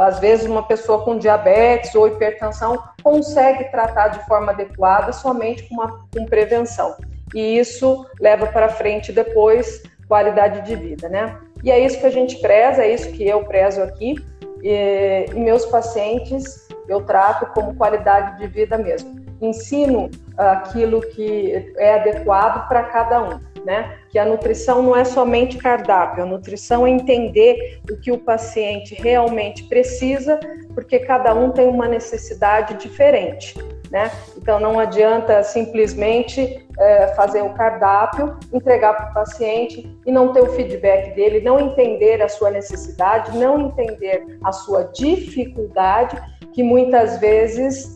às 0.00 0.18
vezes 0.18 0.46
uma 0.46 0.62
pessoa 0.62 1.04
com 1.04 1.18
diabetes 1.18 1.94
ou 1.94 2.08
hipertensão 2.08 2.82
consegue 3.02 3.64
tratar 3.70 4.08
de 4.08 4.26
forma 4.26 4.52
adequada 4.52 5.12
somente 5.12 5.62
com, 5.68 5.74
uma, 5.74 6.06
com 6.12 6.24
prevenção 6.26 6.96
e 7.34 7.58
isso 7.58 8.06
leva 8.20 8.46
para 8.46 8.68
frente 8.68 9.12
depois 9.12 9.82
qualidade 10.06 10.62
de 10.62 10.76
vida, 10.76 11.08
né? 11.08 11.36
E 11.62 11.70
é 11.70 11.78
isso 11.78 11.98
que 11.98 12.06
a 12.06 12.10
gente 12.10 12.36
preza, 12.36 12.82
é 12.82 12.94
isso 12.94 13.10
que 13.10 13.26
eu 13.26 13.42
prezo 13.44 13.82
aqui, 13.82 14.14
e, 14.62 15.26
e 15.34 15.40
meus 15.40 15.66
pacientes 15.66 16.63
eu 16.88 17.02
trato 17.02 17.46
como 17.54 17.74
qualidade 17.74 18.38
de 18.38 18.46
vida 18.46 18.76
mesmo. 18.78 19.24
Ensino 19.40 20.10
aquilo 20.36 21.00
que 21.00 21.72
é 21.76 21.94
adequado 21.94 22.68
para 22.68 22.84
cada 22.84 23.22
um, 23.22 23.40
né? 23.64 23.98
Que 24.10 24.18
a 24.18 24.24
nutrição 24.24 24.82
não 24.82 24.96
é 24.96 25.04
somente 25.04 25.56
cardápio, 25.56 26.22
a 26.22 26.26
nutrição 26.26 26.86
é 26.86 26.90
entender 26.90 27.80
o 27.90 27.96
que 27.96 28.12
o 28.12 28.18
paciente 28.18 28.94
realmente 28.94 29.64
precisa, 29.64 30.38
porque 30.74 30.98
cada 31.00 31.34
um 31.34 31.50
tem 31.50 31.68
uma 31.68 31.88
necessidade 31.88 32.74
diferente. 32.74 33.54
Né? 33.90 34.10
Então 34.36 34.58
não 34.58 34.80
adianta 34.80 35.40
simplesmente 35.44 36.66
é, 36.76 37.08
fazer 37.14 37.42
o 37.42 37.50
cardápio, 37.50 38.36
entregar 38.52 38.94
para 38.94 39.10
o 39.10 39.14
paciente 39.14 39.96
e 40.04 40.10
não 40.10 40.32
ter 40.32 40.40
o 40.40 40.52
feedback 40.52 41.14
dele, 41.14 41.40
não 41.40 41.60
entender 41.60 42.20
a 42.20 42.28
sua 42.28 42.50
necessidade, 42.50 43.36
não 43.38 43.68
entender 43.68 44.38
a 44.42 44.50
sua 44.50 44.84
dificuldade, 44.92 46.20
que 46.54 46.62
muitas 46.62 47.18
vezes 47.18 47.94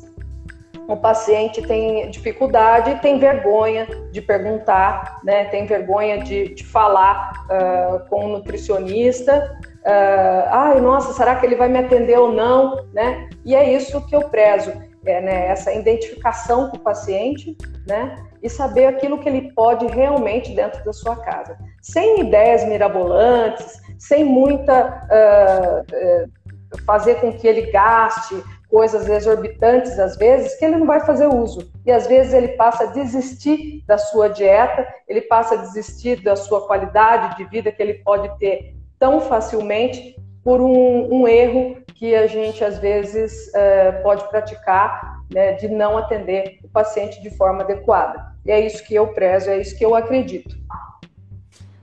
o 0.88 0.96
paciente 0.96 1.62
tem 1.62 2.10
dificuldade 2.10 3.00
tem 3.00 3.18
vergonha 3.18 3.86
de 4.10 4.20
perguntar, 4.22 5.20
né? 5.22 5.44
tem 5.44 5.66
vergonha 5.66 6.18
de, 6.22 6.54
de 6.54 6.64
falar 6.64 7.44
uh, 7.44 8.08
com 8.08 8.24
o 8.24 8.28
nutricionista. 8.28 9.58
Uh, 9.80 10.48
Ai, 10.50 10.80
nossa, 10.80 11.12
será 11.12 11.36
que 11.36 11.46
ele 11.46 11.56
vai 11.56 11.68
me 11.68 11.78
atender 11.78 12.18
ou 12.18 12.32
não? 12.32 12.86
Né? 12.92 13.28
E 13.44 13.54
é 13.54 13.70
isso 13.72 14.04
que 14.06 14.16
eu 14.16 14.22
prezo, 14.30 14.72
é, 15.04 15.20
né? 15.20 15.46
essa 15.48 15.72
identificação 15.72 16.70
com 16.70 16.78
o 16.78 16.80
paciente 16.80 17.54
né? 17.86 18.16
e 18.42 18.48
saber 18.48 18.86
aquilo 18.86 19.18
que 19.18 19.28
ele 19.28 19.52
pode 19.52 19.86
realmente 19.86 20.54
dentro 20.54 20.82
da 20.84 20.92
sua 20.92 21.16
casa. 21.16 21.56
Sem 21.82 22.20
ideias 22.20 22.64
mirabolantes, 22.64 23.78
sem 23.98 24.24
muita. 24.24 25.06
Uh, 25.10 26.37
fazer 26.84 27.16
com 27.16 27.32
que 27.32 27.46
ele 27.46 27.70
gaste 27.70 28.42
coisas 28.68 29.08
exorbitantes 29.08 29.98
às 29.98 30.16
vezes 30.16 30.54
que 30.56 30.64
ele 30.64 30.76
não 30.76 30.86
vai 30.86 31.00
fazer 31.00 31.26
uso. 31.26 31.70
E 31.86 31.90
às 31.90 32.06
vezes 32.06 32.34
ele 32.34 32.48
passa 32.48 32.84
a 32.84 32.92
desistir 32.92 33.82
da 33.86 33.96
sua 33.96 34.28
dieta, 34.28 34.86
ele 35.08 35.22
passa 35.22 35.54
a 35.54 35.58
desistir 35.58 36.22
da 36.22 36.36
sua 36.36 36.66
qualidade 36.66 37.36
de 37.36 37.44
vida 37.44 37.72
que 37.72 37.82
ele 37.82 37.94
pode 37.94 38.38
ter 38.38 38.76
tão 38.98 39.20
facilmente 39.20 40.16
por 40.44 40.60
um, 40.60 41.12
um 41.12 41.28
erro 41.28 41.78
que 41.94 42.14
a 42.14 42.26
gente 42.26 42.62
às 42.62 42.78
vezes 42.78 43.52
é, 43.54 43.92
pode 44.02 44.28
praticar 44.28 45.18
né, 45.32 45.52
de 45.52 45.68
não 45.68 45.98
atender 45.98 46.58
o 46.62 46.68
paciente 46.68 47.20
de 47.20 47.30
forma 47.30 47.62
adequada. 47.62 48.34
E 48.44 48.50
é 48.50 48.60
isso 48.60 48.84
que 48.84 48.94
eu 48.94 49.08
prezo, 49.08 49.50
é 49.50 49.58
isso 49.58 49.76
que 49.76 49.84
eu 49.84 49.94
acredito. 49.94 50.56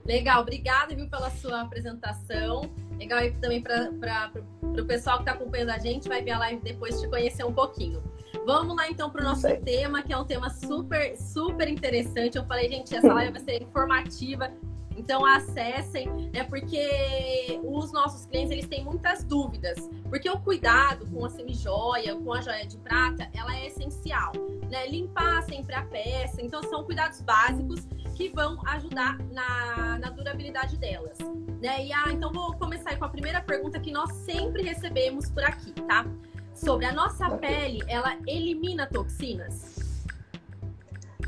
Legal, 0.06 0.42
obrigada 0.42 0.96
viu, 0.96 1.10
pela 1.10 1.30
sua 1.32 1.62
apresentação. 1.62 2.70
Legal 2.98 3.20
aí 3.20 3.32
também 3.34 3.62
para 3.62 4.32
o 4.62 4.86
pessoal 4.86 5.18
que 5.18 5.24
está 5.24 5.34
acompanhando 5.34 5.70
a 5.70 5.78
gente, 5.78 6.08
vai 6.08 6.22
ver 6.24 6.32
a 6.32 6.40
live 6.40 6.62
depois 6.62 7.00
te 7.00 7.08
conhecer 7.08 7.44
um 7.44 7.54
pouquinho. 7.54 8.02
Vamos 8.46 8.76
lá 8.76 8.90
então 8.90 9.10
para 9.10 9.22
o 9.22 9.24
nosso 9.24 9.48
tema, 9.62 10.02
que 10.02 10.14
é 10.14 10.18
um 10.18 10.26
tema 10.26 10.50
super, 10.50 11.18
super 11.18 11.68
interessante. 11.68 12.38
Eu 12.38 12.46
falei, 12.46 12.70
gente, 12.70 12.96
essa 12.96 13.14
live 13.14 13.32
vai 13.32 13.42
ser 13.42 13.64
informativa. 13.64 14.52
Então 14.98 15.26
acessem, 15.26 16.08
né? 16.34 16.44
Porque 16.46 17.60
os 17.64 17.92
nossos 17.92 18.26
clientes 18.26 18.52
eles 18.52 18.68
têm 18.68 18.84
muitas 18.84 19.24
dúvidas, 19.24 19.90
porque 20.10 20.30
o 20.30 20.40
cuidado 20.40 21.06
com 21.08 21.26
a 21.26 21.30
semijoia, 21.30 22.16
com 22.16 22.34
a 22.34 22.42
joia 22.42 22.66
de 22.66 22.78
prata, 22.78 23.30
ela 23.34 23.58
é 23.58 23.68
essencial, 23.68 24.32
né? 24.70 24.88
Limpar 24.88 25.44
sempre 25.44 25.76
a 25.76 25.82
peça, 25.84 26.42
então 26.42 26.64
são 26.64 26.84
cuidados 26.86 27.20
básicos 27.22 27.86
que 28.16 28.30
vão 28.30 28.58
ajudar 28.66 29.18
na, 29.32 30.00
na 30.00 30.10
durabilidade 30.10 30.78
delas. 30.78 31.18
Né? 31.62 31.86
E 31.86 31.94
ah, 31.94 32.12
então 32.12 32.32
vou 32.32 32.54
começar 32.54 32.98
com 32.98 33.06
a 33.06 33.10
primeira 33.10 33.42
pergunta 33.42 33.80
que 33.80 33.92
nós 33.92 34.12
sempre 34.14 34.64
recebemos 34.64 35.30
por 35.30 35.44
aqui, 35.44 35.72
tá? 35.82 36.06
Sobre 36.54 36.86
a 36.86 36.94
nossa 36.94 37.30
pele, 37.38 37.84
ela 37.88 38.16
elimina 38.26 38.88
toxinas? 38.88 40.04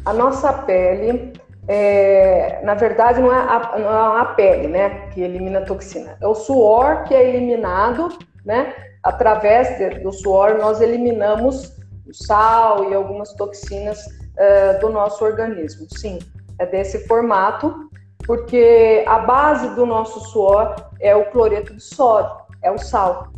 A 0.06 0.14
nossa 0.14 0.54
pele, 0.54 1.34
é, 1.68 2.62
na 2.64 2.76
verdade, 2.76 3.20
não 3.20 3.34
é, 3.34 3.38
a, 3.38 3.78
não 3.78 4.18
é 4.18 4.22
a 4.22 4.26
pele, 4.26 4.70
né, 4.70 5.10
que 5.10 5.22
elimina 5.22 5.62
toxina. 5.66 6.18
É 6.22 6.28
o 6.28 6.34
suor 6.34 7.04
que 7.04 7.14
é 7.14 7.28
eliminado, 7.28 8.18
né? 8.46 8.74
Através 9.04 10.02
do 10.02 10.12
suor 10.14 10.58
nós 10.58 10.80
eliminamos 10.80 11.76
o 12.08 12.14
sal 12.14 12.90
e 12.90 12.94
algumas 12.94 13.34
toxinas 13.34 14.00
uh, 14.06 14.80
do 14.80 14.90
nosso 14.90 15.26
organismo. 15.26 15.88
Sim, 15.90 16.20
desse 16.66 17.08
formato, 17.08 17.90
porque 18.26 19.04
a 19.08 19.20
base 19.20 19.70
do 19.76 19.86
nosso 19.86 20.20
suor 20.32 20.76
é 21.00 21.16
o 21.16 21.26
cloreto 21.32 21.74
de 21.74 21.82
sódio, 21.82 22.36
é 22.62 22.72
o 22.72 22.78
sal. 22.78 23.30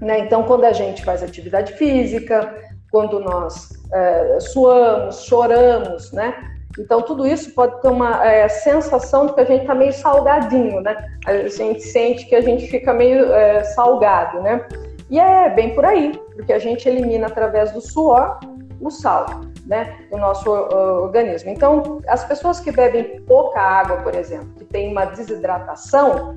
Né? 0.00 0.20
Então, 0.20 0.42
quando 0.42 0.64
a 0.64 0.72
gente 0.72 1.04
faz 1.04 1.22
atividade 1.22 1.74
física, 1.74 2.54
quando 2.90 3.20
nós 3.20 3.68
é, 3.92 4.40
suamos, 4.40 5.22
choramos, 5.22 6.12
né? 6.12 6.34
Então, 6.78 7.02
tudo 7.02 7.26
isso 7.26 7.52
pode 7.54 7.80
ter 7.82 7.88
uma 7.88 8.24
é, 8.24 8.48
sensação 8.48 9.26
de 9.26 9.34
que 9.34 9.40
a 9.40 9.44
gente 9.44 9.62
está 9.62 9.74
meio 9.74 9.92
salgadinho, 9.92 10.80
né? 10.80 10.96
A 11.26 11.48
gente 11.48 11.82
sente 11.82 12.26
que 12.26 12.34
a 12.34 12.40
gente 12.40 12.66
fica 12.68 12.92
meio 12.92 13.32
é, 13.32 13.64
salgado, 13.64 14.40
né? 14.40 14.66
E 15.08 15.18
é 15.18 15.50
bem 15.50 15.74
por 15.74 15.84
aí, 15.84 16.12
porque 16.34 16.52
a 16.52 16.58
gente 16.58 16.88
elimina 16.88 17.26
através 17.26 17.72
do 17.72 17.80
suor 17.80 18.38
o 18.80 18.90
sal 18.90 19.49
né, 19.70 19.96
do 20.10 20.18
nosso 20.18 20.50
uh, 20.50 21.00
organismo. 21.04 21.48
Então, 21.48 22.02
as 22.08 22.24
pessoas 22.24 22.58
que 22.58 22.72
bebem 22.72 23.20
pouca 23.20 23.60
água, 23.60 23.98
por 23.98 24.16
exemplo, 24.16 24.48
que 24.58 24.64
tem 24.64 24.90
uma 24.90 25.04
desidratação, 25.04 26.36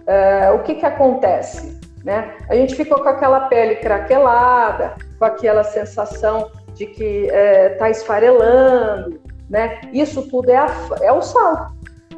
uh, 0.00 0.56
o 0.56 0.58
que, 0.64 0.74
que 0.74 0.84
acontece? 0.84 1.80
Né? 2.04 2.36
A 2.48 2.56
gente 2.56 2.74
fica 2.74 2.96
com 2.96 3.08
aquela 3.08 3.42
pele 3.42 3.76
craquelada, 3.76 4.96
com 5.16 5.24
aquela 5.24 5.62
sensação 5.62 6.50
de 6.74 6.86
que 6.86 7.26
está 7.26 7.86
eh, 7.86 7.92
esfarelando, 7.92 9.20
né? 9.48 9.80
Isso 9.92 10.28
tudo 10.28 10.50
é, 10.50 10.56
a, 10.56 10.66
é 11.02 11.12
o 11.12 11.22
sal, 11.22 11.70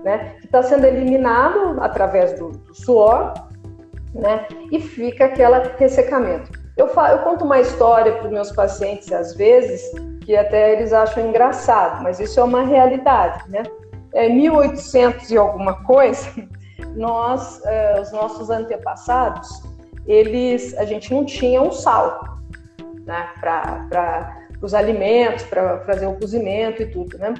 né? 0.03 0.37
Que 0.39 0.47
está 0.47 0.63
sendo 0.63 0.87
eliminado 0.87 1.77
através 1.83 2.33
do, 2.39 2.51
do 2.51 2.75
suor, 2.75 3.35
né? 4.15 4.47
E 4.73 4.81
fica 4.81 5.27
aquele 5.27 5.59
ressecamento. 5.77 6.64
Eu, 6.77 6.89
falo, 6.89 7.19
eu 7.19 7.19
conto 7.21 7.45
uma 7.45 7.61
história 7.61 8.13
para 8.13 8.27
os 8.27 8.33
meus 8.33 8.51
pacientes 8.51 9.13
às 9.13 9.35
vezes 9.35 9.83
que 10.25 10.37
até 10.37 10.73
eles 10.73 10.93
acham 10.93 11.29
engraçado, 11.29 12.03
mas 12.03 12.19
isso 12.19 12.41
é 12.41 12.43
uma 12.43 12.63
realidade, 12.63 13.49
né? 13.51 13.63
É 14.13 14.29
1800 14.29 15.31
e 15.31 15.37
alguma 15.37 15.85
coisa, 15.85 16.29
nós, 16.97 17.65
é, 17.65 18.01
os 18.01 18.11
nossos 18.11 18.51
antepassados, 18.51 19.49
eles, 20.07 20.77
a 20.79 20.85
gente 20.85 21.13
não 21.13 21.25
tinha 21.25 21.61
um 21.61 21.71
sal, 21.71 22.39
né? 23.05 23.29
Para 23.39 24.37
os 24.63 24.75
alimentos, 24.75 25.45
para 25.45 25.81
fazer 25.81 26.07
o 26.07 26.15
cozimento 26.15 26.83
e 26.83 26.87
tudo, 26.87 27.19
né? 27.19 27.35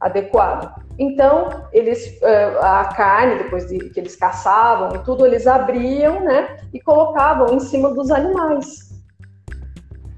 Adequado. 0.00 0.85
Então, 0.98 1.68
eles, 1.72 2.20
é, 2.22 2.44
a 2.60 2.84
carne, 2.86 3.42
depois 3.42 3.66
de, 3.66 3.78
que 3.90 4.00
eles 4.00 4.16
caçavam 4.16 4.96
e 4.96 5.04
tudo, 5.04 5.26
eles 5.26 5.46
abriam, 5.46 6.20
né? 6.20 6.56
E 6.72 6.80
colocavam 6.80 7.54
em 7.54 7.60
cima 7.60 7.92
dos 7.92 8.10
animais 8.10 8.86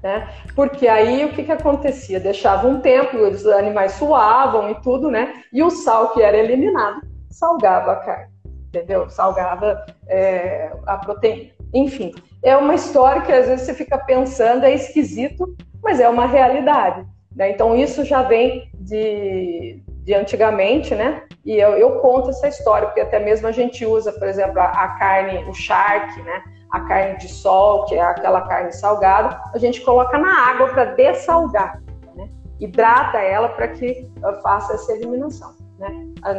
né? 0.01 0.29
Porque 0.55 0.87
aí 0.87 1.25
o 1.25 1.33
que, 1.33 1.43
que 1.43 1.51
acontecia? 1.51 2.19
Deixava 2.19 2.67
um 2.67 2.79
tempo, 2.79 3.17
os 3.17 3.45
animais 3.45 3.93
suavam 3.93 4.69
e 4.71 4.75
tudo, 4.81 5.11
né? 5.11 5.43
E 5.51 5.61
o 5.61 5.69
sal 5.69 6.13
que 6.13 6.21
era 6.21 6.37
eliminado 6.37 7.01
salgava 7.29 7.93
a 7.93 7.95
carne, 7.97 8.33
entendeu? 8.67 9.09
Salgava 9.09 9.85
é, 10.07 10.71
a 10.85 10.97
proteína. 10.97 11.51
Enfim, 11.73 12.11
é 12.43 12.55
uma 12.57 12.73
história 12.73 13.21
que 13.21 13.31
às 13.31 13.47
vezes 13.47 13.65
você 13.65 13.73
fica 13.73 13.97
pensando, 13.97 14.63
é 14.63 14.73
esquisito, 14.73 15.55
mas 15.83 15.99
é 15.99 16.09
uma 16.09 16.25
realidade. 16.25 17.05
Né? 17.35 17.51
Então 17.51 17.75
isso 17.75 18.03
já 18.03 18.23
vem 18.23 18.69
de, 18.73 19.83
de 20.03 20.13
antigamente, 20.13 20.95
né? 20.95 21.23
E 21.45 21.57
eu, 21.57 21.71
eu 21.71 21.99
conto 21.99 22.29
essa 22.29 22.47
história, 22.47 22.87
porque 22.87 23.01
até 23.01 23.19
mesmo 23.19 23.47
a 23.47 23.51
gente 23.51 23.85
usa, 23.85 24.11
por 24.13 24.27
exemplo, 24.27 24.59
a, 24.59 24.65
a 24.65 24.87
carne, 24.99 25.43
o 25.49 25.53
charque, 25.53 26.21
né? 26.21 26.41
a 26.71 26.81
carne 26.81 27.17
de 27.17 27.27
sol, 27.27 27.85
que 27.85 27.95
é 27.95 28.01
aquela 28.01 28.41
carne 28.41 28.71
salgada, 28.71 29.39
a 29.53 29.57
gente 29.57 29.81
coloca 29.81 30.17
na 30.17 30.51
água 30.51 30.67
para 30.69 30.85
dessalgar, 30.85 31.81
né? 32.15 32.29
hidrata 32.59 33.17
ela 33.17 33.49
para 33.49 33.69
que 33.69 34.07
faça 34.43 34.73
essa 34.73 34.93
eliminação. 34.93 35.55
Né? 35.79 35.89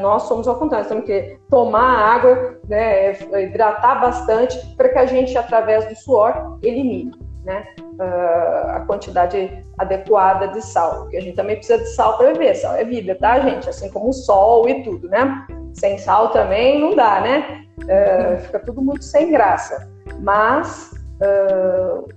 Nós 0.00 0.24
somos 0.24 0.46
ao 0.46 0.56
contrário, 0.56 0.86
temos 0.86 1.04
que 1.04 1.38
tomar 1.48 2.14
água, 2.14 2.60
né, 2.68 3.12
hidratar 3.42 4.00
bastante 4.00 4.58
para 4.76 4.90
que 4.90 4.98
a 4.98 5.06
gente, 5.06 5.36
através 5.36 5.88
do 5.88 5.96
suor, 5.96 6.58
elimine 6.62 7.29
né, 7.44 7.64
a 7.98 8.80
quantidade 8.86 9.64
adequada 9.78 10.48
de 10.48 10.62
sal. 10.62 11.02
Porque 11.02 11.16
a 11.16 11.20
gente 11.20 11.36
também 11.36 11.56
precisa 11.56 11.78
de 11.78 11.88
sal 11.94 12.16
para 12.16 12.32
viver. 12.32 12.54
Sal 12.54 12.76
é 12.76 12.84
vida, 12.84 13.14
tá, 13.14 13.40
gente? 13.40 13.68
Assim 13.68 13.90
como 13.90 14.10
o 14.10 14.12
sol 14.12 14.68
e 14.68 14.82
tudo, 14.82 15.08
né? 15.08 15.46
Sem 15.74 15.98
sal 15.98 16.30
também 16.30 16.80
não 16.80 16.94
dá, 16.94 17.20
né? 17.20 17.64
Uh, 17.80 18.38
fica 18.40 18.58
tudo 18.58 18.82
muito 18.82 19.02
sem 19.02 19.30
graça 19.30 19.88
mas 20.20 20.92
uh, 21.20 22.08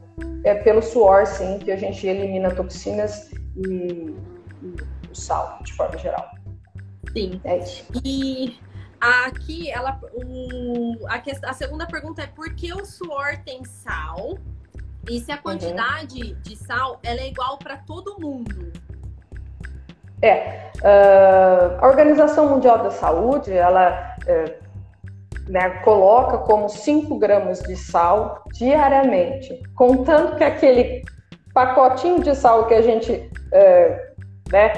é 0.44 0.56
pelo 0.56 0.82
suor, 0.82 1.26
sim, 1.26 1.60
que 1.60 1.72
a 1.72 1.78
gente 1.78 2.06
elimina 2.06 2.54
toxinas 2.54 3.32
e, 3.56 4.16
e 4.62 4.76
o 5.12 5.16
sal, 5.16 5.60
de 5.64 5.74
forma 5.74 5.98
geral. 5.98 6.30
Sim. 7.14 7.40
É 7.44 7.58
isso. 7.58 7.86
E 8.04 8.60
Aqui, 9.26 9.70
ela, 9.70 10.00
o, 10.14 10.98
a, 11.10 11.22
a 11.50 11.54
segunda 11.54 11.86
pergunta 11.86 12.22
é 12.22 12.28
por 12.28 12.56
que 12.56 12.74
o 12.74 12.86
suor 12.86 13.38
tem 13.44 13.66
sal? 13.66 14.38
E 15.10 15.20
se 15.20 15.32
a 15.32 15.36
uhum. 15.36 15.42
quantidade 15.42 16.22
uhum. 16.22 16.42
de 16.42 16.56
sal 16.56 17.00
ela 17.04 17.20
é 17.20 17.28
igual 17.28 17.58
para 17.58 17.78
todo 17.78 18.20
mundo? 18.20 18.72
É, 20.22 20.72
uh, 20.78 21.84
a 21.84 21.88
Organização 21.88 22.48
Mundial 22.48 22.82
da 22.82 22.92
Saúde, 22.92 23.52
ela 23.52 24.16
uh, 24.26 25.52
né, 25.52 25.70
coloca 25.84 26.38
como 26.38 26.70
5 26.70 27.18
gramas 27.20 27.60
de 27.64 27.76
sal 27.76 28.42
diariamente, 28.54 29.62
contando 29.76 30.38
que 30.38 30.44
aquele 30.46 31.04
pacotinho 31.54 32.24
de 32.24 32.34
sal 32.36 32.68
que 32.68 32.74
a 32.74 32.82
gente 32.82 33.12
uh, 33.12 34.50
né, 34.50 34.72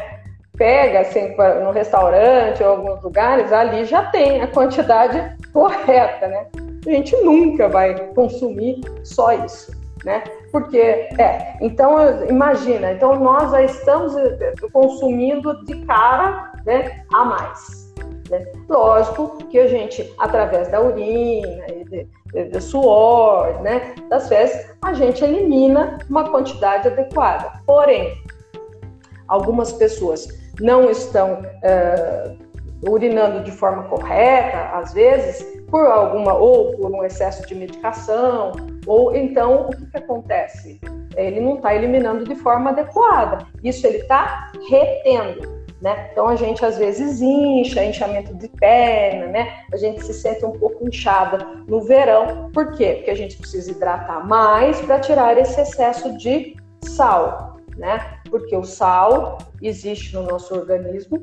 pega 0.57 1.01
assim, 1.01 1.35
no 1.63 1.69
restaurante 1.69 2.63
ou 2.63 2.69
alguns 2.69 3.03
lugares, 3.03 3.53
ali 3.53 3.85
já 3.85 4.05
tem 4.05 4.41
a 4.41 4.47
quantidade 4.47 5.37
correta, 5.53 6.27
né? 6.27 6.47
A 6.87 6.89
gente 6.89 7.15
nunca 7.17 7.69
vai 7.69 7.95
consumir 8.13 8.81
só 9.03 9.31
isso 9.33 9.84
né? 10.05 10.23
Porque, 10.51 10.77
é, 10.77 11.57
então 11.59 11.97
imagina, 12.29 12.93
então 12.93 13.19
nós 13.19 13.51
já 13.51 13.63
estamos 13.63 14.15
eh, 14.15 14.53
consumindo 14.71 15.65
de 15.65 15.83
cara, 15.85 16.53
né, 16.65 17.03
a 17.11 17.25
mais. 17.25 17.93
Né? 18.29 18.45
Lógico 18.69 19.37
que 19.47 19.57
a 19.57 19.67
gente, 19.67 20.13
através 20.19 20.67
da 20.69 20.79
urina, 20.79 21.65
de 22.31 22.61
suor, 22.61 23.61
né, 23.61 23.95
das 24.09 24.29
fezes, 24.29 24.69
a 24.83 24.93
gente 24.93 25.23
elimina 25.23 25.97
uma 26.09 26.29
quantidade 26.29 26.87
adequada. 26.87 27.59
Porém, 27.65 28.13
algumas 29.27 29.73
pessoas 29.73 30.27
não 30.59 30.89
estão 30.89 31.41
uh, 31.41 32.44
urinando 32.87 33.43
de 33.43 33.51
forma 33.51 33.83
correta, 33.83 34.69
às 34.73 34.93
vezes, 34.93 35.43
por 35.69 35.85
alguma, 35.85 36.33
ou 36.33 36.75
por 36.75 36.91
um 36.91 37.03
excesso 37.03 37.45
de 37.47 37.55
medicação, 37.55 38.53
ou 38.85 39.15
então 39.15 39.67
o 39.67 39.69
que, 39.69 39.85
que 39.85 39.97
acontece? 39.97 40.79
Ele 41.15 41.39
não 41.39 41.55
está 41.55 41.73
eliminando 41.73 42.23
de 42.23 42.35
forma 42.35 42.69
adequada. 42.69 43.45
Isso 43.63 43.85
ele 43.87 43.97
está 43.97 44.51
retendo. 44.69 45.55
Né? 45.81 46.09
Então 46.11 46.27
a 46.27 46.35
gente 46.35 46.63
às 46.65 46.77
vezes 46.77 47.21
incha, 47.21 47.83
inchamento 47.83 48.33
de 48.33 48.47
perna, 48.47 49.27
né? 49.27 49.53
A 49.71 49.77
gente 49.77 50.03
se 50.03 50.13
sente 50.13 50.45
um 50.45 50.53
pouco 50.53 50.87
inchada 50.87 51.45
no 51.67 51.81
verão. 51.81 52.49
Por 52.53 52.71
quê? 52.71 52.93
Porque 52.95 53.11
a 53.11 53.15
gente 53.15 53.37
precisa 53.37 53.71
hidratar 53.71 54.25
mais 54.25 54.79
para 54.81 54.99
tirar 54.99 55.37
esse 55.37 55.59
excesso 55.59 56.17
de 56.17 56.55
sal 56.81 57.55
né? 57.77 58.19
Porque 58.35 58.53
o 58.53 58.65
sal 58.65 59.37
existe 59.61 60.13
no 60.13 60.23
nosso 60.23 60.53
organismo, 60.53 61.17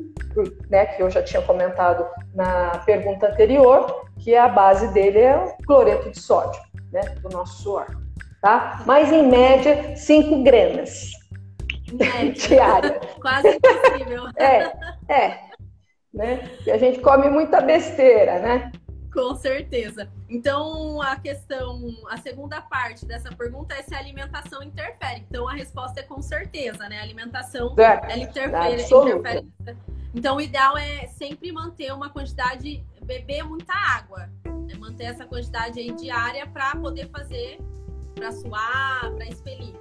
né? 0.71 0.87
Que 0.87 1.03
eu 1.03 1.11
já 1.11 1.23
tinha 1.23 1.43
comentado 1.43 2.07
na 2.35 2.71
pergunta 2.87 3.29
anterior, 3.29 4.07
que 4.19 4.35
a 4.35 4.49
base 4.49 4.89
dele 4.95 5.19
é 5.19 5.37
o 5.37 5.67
cloreto 5.67 6.11
de 6.11 6.19
sódio, 6.19 6.59
né? 6.91 7.03
Do 7.21 7.29
nosso 7.29 7.65
suor, 7.65 7.85
tá? 8.41 8.83
Mas 8.87 9.13
em 9.13 9.29
média 9.29 9.95
5 9.95 10.43
gramas 10.43 11.11
diária. 12.49 12.99
Quase 13.21 13.49
impossível. 13.59 14.25
é, 14.39 14.73
é. 15.13 15.39
Né? 16.15 16.51
E 16.65 16.71
a 16.71 16.79
gente 16.79 17.01
come 17.01 17.29
muita 17.29 17.61
besteira, 17.61 18.39
né? 18.39 18.73
Com 19.13 19.35
certeza. 19.35 20.09
Então, 20.29 21.01
a 21.03 21.17
questão, 21.17 21.83
a 22.09 22.17
segunda 22.17 22.63
parte 22.63 23.05
dessa 23.05 23.31
pergunta 23.31 23.75
é 23.75 23.83
se 23.83 23.95
a 23.95 23.99
alimentação 23.99 24.63
interfere. 24.63 25.27
Então, 25.29 25.47
a 25.47 25.53
resposta 25.53 26.01
é 26.01 26.03
com 26.03 26.23
certeza, 26.23 26.89
né? 26.89 26.99
A 26.99 27.03
alimentação, 27.03 27.75
é, 27.79 27.83
ela 27.83 28.23
interfere, 28.23 28.83
interfere. 28.83 29.47
Então, 30.15 30.37
o 30.37 30.41
ideal 30.41 30.79
é 30.79 31.07
sempre 31.09 31.53
manter 31.53 31.93
uma 31.93 32.09
quantidade, 32.09 32.83
beber 33.03 33.45
muita 33.45 33.75
água. 33.75 34.31
Né? 34.45 34.75
Manter 34.79 35.05
essa 35.05 35.27
quantidade 35.27 35.79
aí 35.79 35.93
diária 35.93 36.47
para 36.47 36.75
poder 36.77 37.09
fazer, 37.11 37.59
para 38.15 38.33
suar, 38.33 39.13
para 39.15 39.27
expelir. 39.27 39.75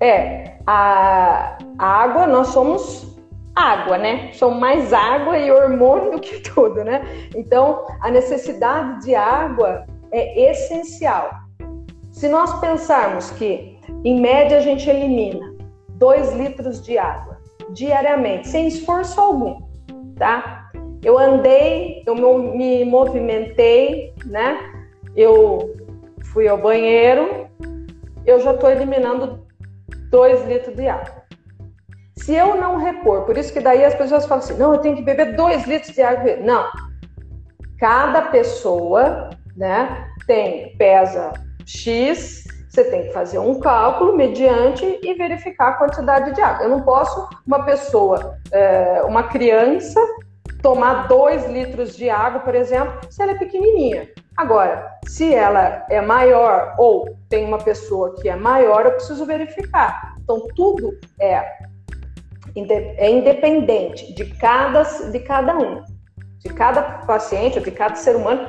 É, 0.00 0.60
a, 0.64 1.58
a 1.76 1.86
água, 1.86 2.28
nós 2.28 2.48
somos 2.48 3.17
água, 3.58 3.98
né? 3.98 4.30
São 4.32 4.52
mais 4.52 4.92
água 4.92 5.36
e 5.36 5.50
hormônio 5.50 6.12
do 6.12 6.20
que 6.20 6.40
tudo, 6.40 6.84
né? 6.84 7.02
Então, 7.34 7.84
a 8.00 8.10
necessidade 8.10 9.04
de 9.04 9.14
água 9.14 9.84
é 10.12 10.50
essencial. 10.50 11.30
Se 12.12 12.28
nós 12.28 12.60
pensarmos 12.60 13.30
que, 13.32 13.78
em 14.04 14.20
média, 14.20 14.58
a 14.58 14.60
gente 14.60 14.88
elimina 14.88 15.54
2 15.90 16.34
litros 16.34 16.80
de 16.82 16.96
água 16.96 17.38
diariamente, 17.70 18.48
sem 18.48 18.68
esforço 18.68 19.20
algum, 19.20 19.60
tá? 20.16 20.70
Eu 21.02 21.18
andei, 21.18 22.02
eu 22.06 22.14
me 22.14 22.84
movimentei, 22.84 24.14
né? 24.24 24.58
Eu 25.16 25.74
fui 26.32 26.48
ao 26.48 26.58
banheiro, 26.58 27.48
eu 28.24 28.40
já 28.40 28.52
estou 28.52 28.70
eliminando 28.70 29.44
2 30.10 30.46
litros 30.46 30.76
de 30.76 30.88
água. 30.88 31.17
Se 32.28 32.34
eu 32.34 32.56
não 32.56 32.76
repor, 32.76 33.22
por 33.22 33.38
isso 33.38 33.50
que 33.50 33.58
daí 33.58 33.82
as 33.82 33.94
pessoas 33.94 34.26
falam 34.26 34.44
assim, 34.44 34.58
não, 34.58 34.74
eu 34.74 34.80
tenho 34.80 34.94
que 34.94 35.00
beber 35.00 35.34
dois 35.34 35.66
litros 35.66 35.94
de 35.94 36.02
água. 36.02 36.36
Não. 36.36 36.62
Cada 37.80 38.20
pessoa, 38.20 39.30
né, 39.56 40.06
tem, 40.26 40.76
pesa 40.76 41.32
X, 41.64 42.44
você 42.68 42.84
tem 42.84 43.04
que 43.04 43.14
fazer 43.14 43.38
um 43.38 43.58
cálculo 43.58 44.14
mediante 44.14 44.84
e 45.02 45.14
verificar 45.14 45.68
a 45.68 45.72
quantidade 45.78 46.34
de 46.34 46.40
água. 46.42 46.66
Eu 46.66 46.68
não 46.68 46.82
posso, 46.82 47.30
uma 47.46 47.64
pessoa, 47.64 48.36
é, 48.52 49.00
uma 49.04 49.22
criança, 49.22 49.98
tomar 50.60 51.08
dois 51.08 51.46
litros 51.46 51.96
de 51.96 52.10
água, 52.10 52.40
por 52.40 52.54
exemplo, 52.54 52.92
se 53.08 53.22
ela 53.22 53.32
é 53.32 53.38
pequenininha. 53.38 54.06
Agora, 54.36 54.86
se 55.06 55.34
ela 55.34 55.86
é 55.88 56.02
maior 56.02 56.74
ou 56.76 57.08
tem 57.30 57.42
uma 57.42 57.56
pessoa 57.56 58.16
que 58.16 58.28
é 58.28 58.36
maior, 58.36 58.84
eu 58.84 58.92
preciso 58.92 59.24
verificar. 59.24 60.14
Então, 60.22 60.46
tudo 60.54 60.94
é 61.18 61.42
é 62.70 63.10
independente 63.10 64.12
de 64.14 64.24
cada, 64.36 64.82
de 64.82 65.18
cada 65.20 65.56
um, 65.56 65.82
de 66.38 66.52
cada 66.54 66.82
paciente, 67.06 67.60
de 67.60 67.70
cada 67.70 67.94
ser 67.94 68.16
humano, 68.16 68.48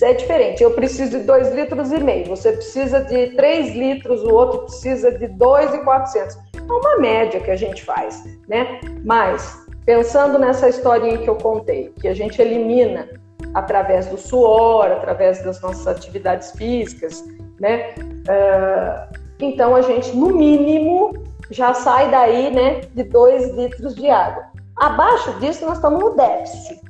é 0.00 0.12
diferente. 0.14 0.62
Eu 0.62 0.72
preciso 0.72 1.18
de 1.18 1.24
2 1.24 1.54
litros 1.54 1.92
e 1.92 2.02
meio, 2.02 2.26
você 2.26 2.52
precisa 2.52 3.00
de 3.00 3.28
3 3.36 3.74
litros, 3.74 4.22
o 4.22 4.32
outro 4.32 4.60
precisa 4.60 5.12
de 5.12 5.28
2,400. 5.28 6.36
É 6.56 6.60
uma 6.72 6.98
média 6.98 7.40
que 7.40 7.50
a 7.50 7.56
gente 7.56 7.82
faz, 7.82 8.24
né? 8.48 8.80
Mas, 9.04 9.66
pensando 9.84 10.38
nessa 10.38 10.68
historinha 10.68 11.18
que 11.18 11.28
eu 11.28 11.36
contei, 11.36 11.92
que 12.00 12.08
a 12.08 12.14
gente 12.14 12.40
elimina 12.40 13.08
através 13.54 14.06
do 14.06 14.16
suor, 14.16 14.86
através 14.86 15.42
das 15.42 15.60
nossas 15.60 15.86
atividades 15.86 16.52
físicas, 16.52 17.22
né? 17.60 17.94
Uh, 17.98 19.18
então, 19.40 19.74
a 19.74 19.82
gente, 19.82 20.16
no 20.16 20.28
mínimo, 20.28 21.12
já 21.52 21.74
sai 21.74 22.10
daí, 22.10 22.50
né, 22.52 22.80
de 22.80 23.04
2 23.04 23.54
litros 23.56 23.94
de 23.94 24.08
água. 24.08 24.44
Abaixo 24.76 25.32
disso, 25.38 25.64
nós 25.66 25.76
estamos 25.76 26.00
no 26.00 26.16
déficit. 26.16 26.80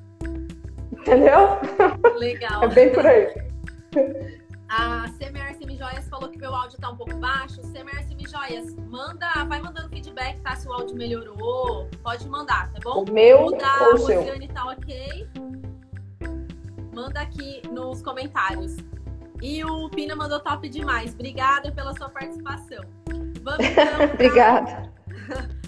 Entendeu? 0.93 1.59
Legal. 2.17 2.63
É 2.63 2.69
bem 2.69 2.93
por 2.93 3.05
aí. 3.05 3.29
A 4.69 5.05
CMR 5.19 5.53
Joias 5.77 6.09
falou 6.09 6.31
que 6.31 6.39
meu 6.39 6.55
áudio 6.55 6.79
tá 6.79 6.91
um 6.91 6.97
pouco 6.97 7.15
baixo. 7.17 7.61
CMR 7.73 8.07
Joias, 8.33 8.75
manda, 8.89 9.27
vai 9.47 9.61
mandando 9.61 9.89
feedback, 9.89 10.41
tá? 10.41 10.55
Se 10.57 10.67
o 10.67 10.73
áudio 10.73 10.97
melhorou, 10.97 11.89
pode 12.03 12.27
mandar, 12.29 12.73
tá 12.73 12.79
bom? 12.83 13.03
O 13.03 13.13
meu 13.13 13.47
o 13.47 13.51
da 13.51 13.89
ou 13.89 13.91
Rosiane 13.93 14.49
tá 14.49 14.65
ok. 14.65 15.29
Manda 16.95 17.21
aqui 17.21 17.63
nos 17.71 18.01
comentários. 18.01 18.77
E 19.43 19.65
o 19.65 19.91
Pina 19.91 20.15
mandou 20.15 20.41
top 20.41 20.69
demais. 20.69 21.13
Obrigada 21.13 21.73
pela 21.73 21.93
sua 21.95 22.09
participação. 22.09 22.85
Vamos 23.45 23.67
então. 23.67 24.05
Obrigada. 24.15 24.93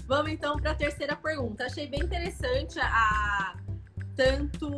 Vamos 0.07 0.31
então 0.31 0.57
para 0.57 0.71
a 0.71 0.75
terceira 0.75 1.15
pergunta. 1.15 1.65
Achei 1.65 1.87
bem 1.87 2.01
interessante 2.01 2.79
a 2.79 3.55
tanto. 4.15 4.69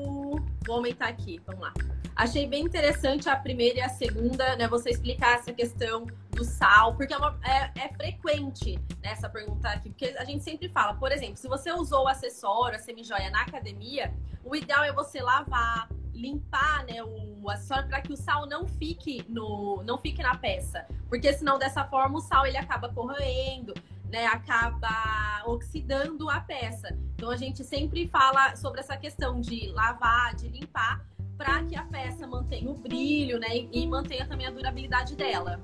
Vou 0.66 0.76
aumentar 0.76 1.08
aqui, 1.08 1.40
vamos 1.46 1.62
lá. 1.62 1.74
Achei 2.16 2.48
bem 2.48 2.64
interessante 2.64 3.30
a 3.30 3.36
primeira 3.36 3.78
e 3.78 3.82
a 3.82 3.90
segunda, 3.90 4.56
né? 4.56 4.68
Você 4.68 4.90
explicar 4.90 5.36
essa 5.36 5.54
questão 5.54 6.08
do 6.32 6.44
sal, 6.44 6.96
porque 6.96 7.14
é, 7.14 7.18
uma, 7.18 7.40
é, 7.44 7.72
é 7.86 7.90
frequente 7.94 8.80
né, 9.04 9.12
essa 9.12 9.28
pergunta 9.28 9.70
aqui, 9.70 9.90
porque 9.90 10.16
a 10.18 10.24
gente 10.24 10.44
sempre 10.44 10.70
fala, 10.70 10.94
por 10.94 11.12
exemplo, 11.12 11.36
se 11.36 11.48
você 11.48 11.72
usou 11.72 12.06
o 12.06 12.08
acessório, 12.08 12.76
a 12.76 12.80
semijoia 12.80 13.30
na 13.32 13.42
academia, 13.42 14.14
o 14.44 14.56
ideal 14.56 14.84
é 14.84 14.94
você 14.94 15.20
lavar, 15.20 15.90
limpar 16.14 16.86
né, 16.86 17.04
o 17.04 17.50
acessório 17.50 17.88
para 17.88 18.02
que 18.02 18.14
o 18.14 18.18
sal 18.18 18.48
não 18.48 18.68
fique 18.68 19.26
no 19.30 19.82
não 19.84 19.98
fique 19.98 20.22
na 20.22 20.36
peça, 20.38 20.86
porque 21.10 21.32
senão 21.34 21.58
dessa 21.58 21.84
forma 21.86 22.18
o 22.18 22.22
sal 22.22 22.46
ele 22.46 22.58
acaba 22.58 22.90
corroendo, 22.90 23.74
né, 24.12 24.26
acaba 24.26 25.44
oxidando 25.46 26.30
a 26.30 26.40
peça. 26.40 26.98
Então 27.16 27.30
a 27.30 27.38
gente 27.38 27.64
sempre 27.64 28.08
fala 28.08 28.56
sobre 28.56 28.80
essa 28.80 28.96
questão 28.98 29.40
de 29.40 29.72
lavar, 29.74 30.36
de 30.36 30.48
limpar, 30.48 31.06
para 31.38 31.64
que 31.64 31.76
a 31.76 31.84
peça 31.84 32.26
mantenha 32.26 32.70
o 32.70 32.74
brilho, 32.74 33.40
né, 33.40 33.48
e, 33.52 33.70
e 33.84 33.88
mantenha 33.88 34.28
também 34.28 34.48
a 34.48 34.52
durabilidade 34.52 35.16
dela. 35.16 35.60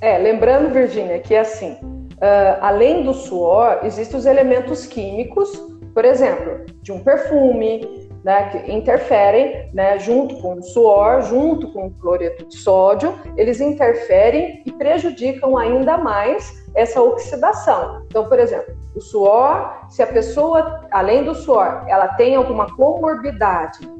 É, 0.00 0.18
lembrando, 0.18 0.72
Virginia, 0.72 1.18
que 1.18 1.34
assim, 1.34 1.72
uh, 1.72 2.58
além 2.60 3.02
do 3.02 3.14
suor, 3.14 3.80
existem 3.82 4.18
os 4.18 4.26
elementos 4.26 4.86
químicos, 4.86 5.50
por 5.92 6.04
exemplo, 6.04 6.66
de 6.82 6.92
um 6.92 7.02
perfume, 7.02 8.06
né, 8.22 8.48
que 8.50 8.72
interferem, 8.72 9.70
né, 9.72 9.98
junto 9.98 10.36
com 10.38 10.54
o 10.54 10.62
suor, 10.62 11.22
junto 11.22 11.72
com 11.72 11.86
o 11.86 11.90
cloreto 11.92 12.44
de 12.44 12.56
sódio, 12.56 13.16
eles 13.36 13.60
interferem 13.60 14.62
e 14.66 14.72
prejudicam 14.72 15.56
ainda 15.56 15.96
mais 15.96 16.65
essa 16.76 17.02
oxidação. 17.02 18.04
Então, 18.06 18.28
por 18.28 18.38
exemplo, 18.38 18.76
o 18.94 19.00
suor, 19.00 19.86
se 19.88 20.02
a 20.02 20.06
pessoa, 20.06 20.86
além 20.90 21.24
do 21.24 21.34
suor, 21.34 21.84
ela 21.88 22.08
tem 22.08 22.36
alguma 22.36 22.72
comorbidade, 22.76 23.90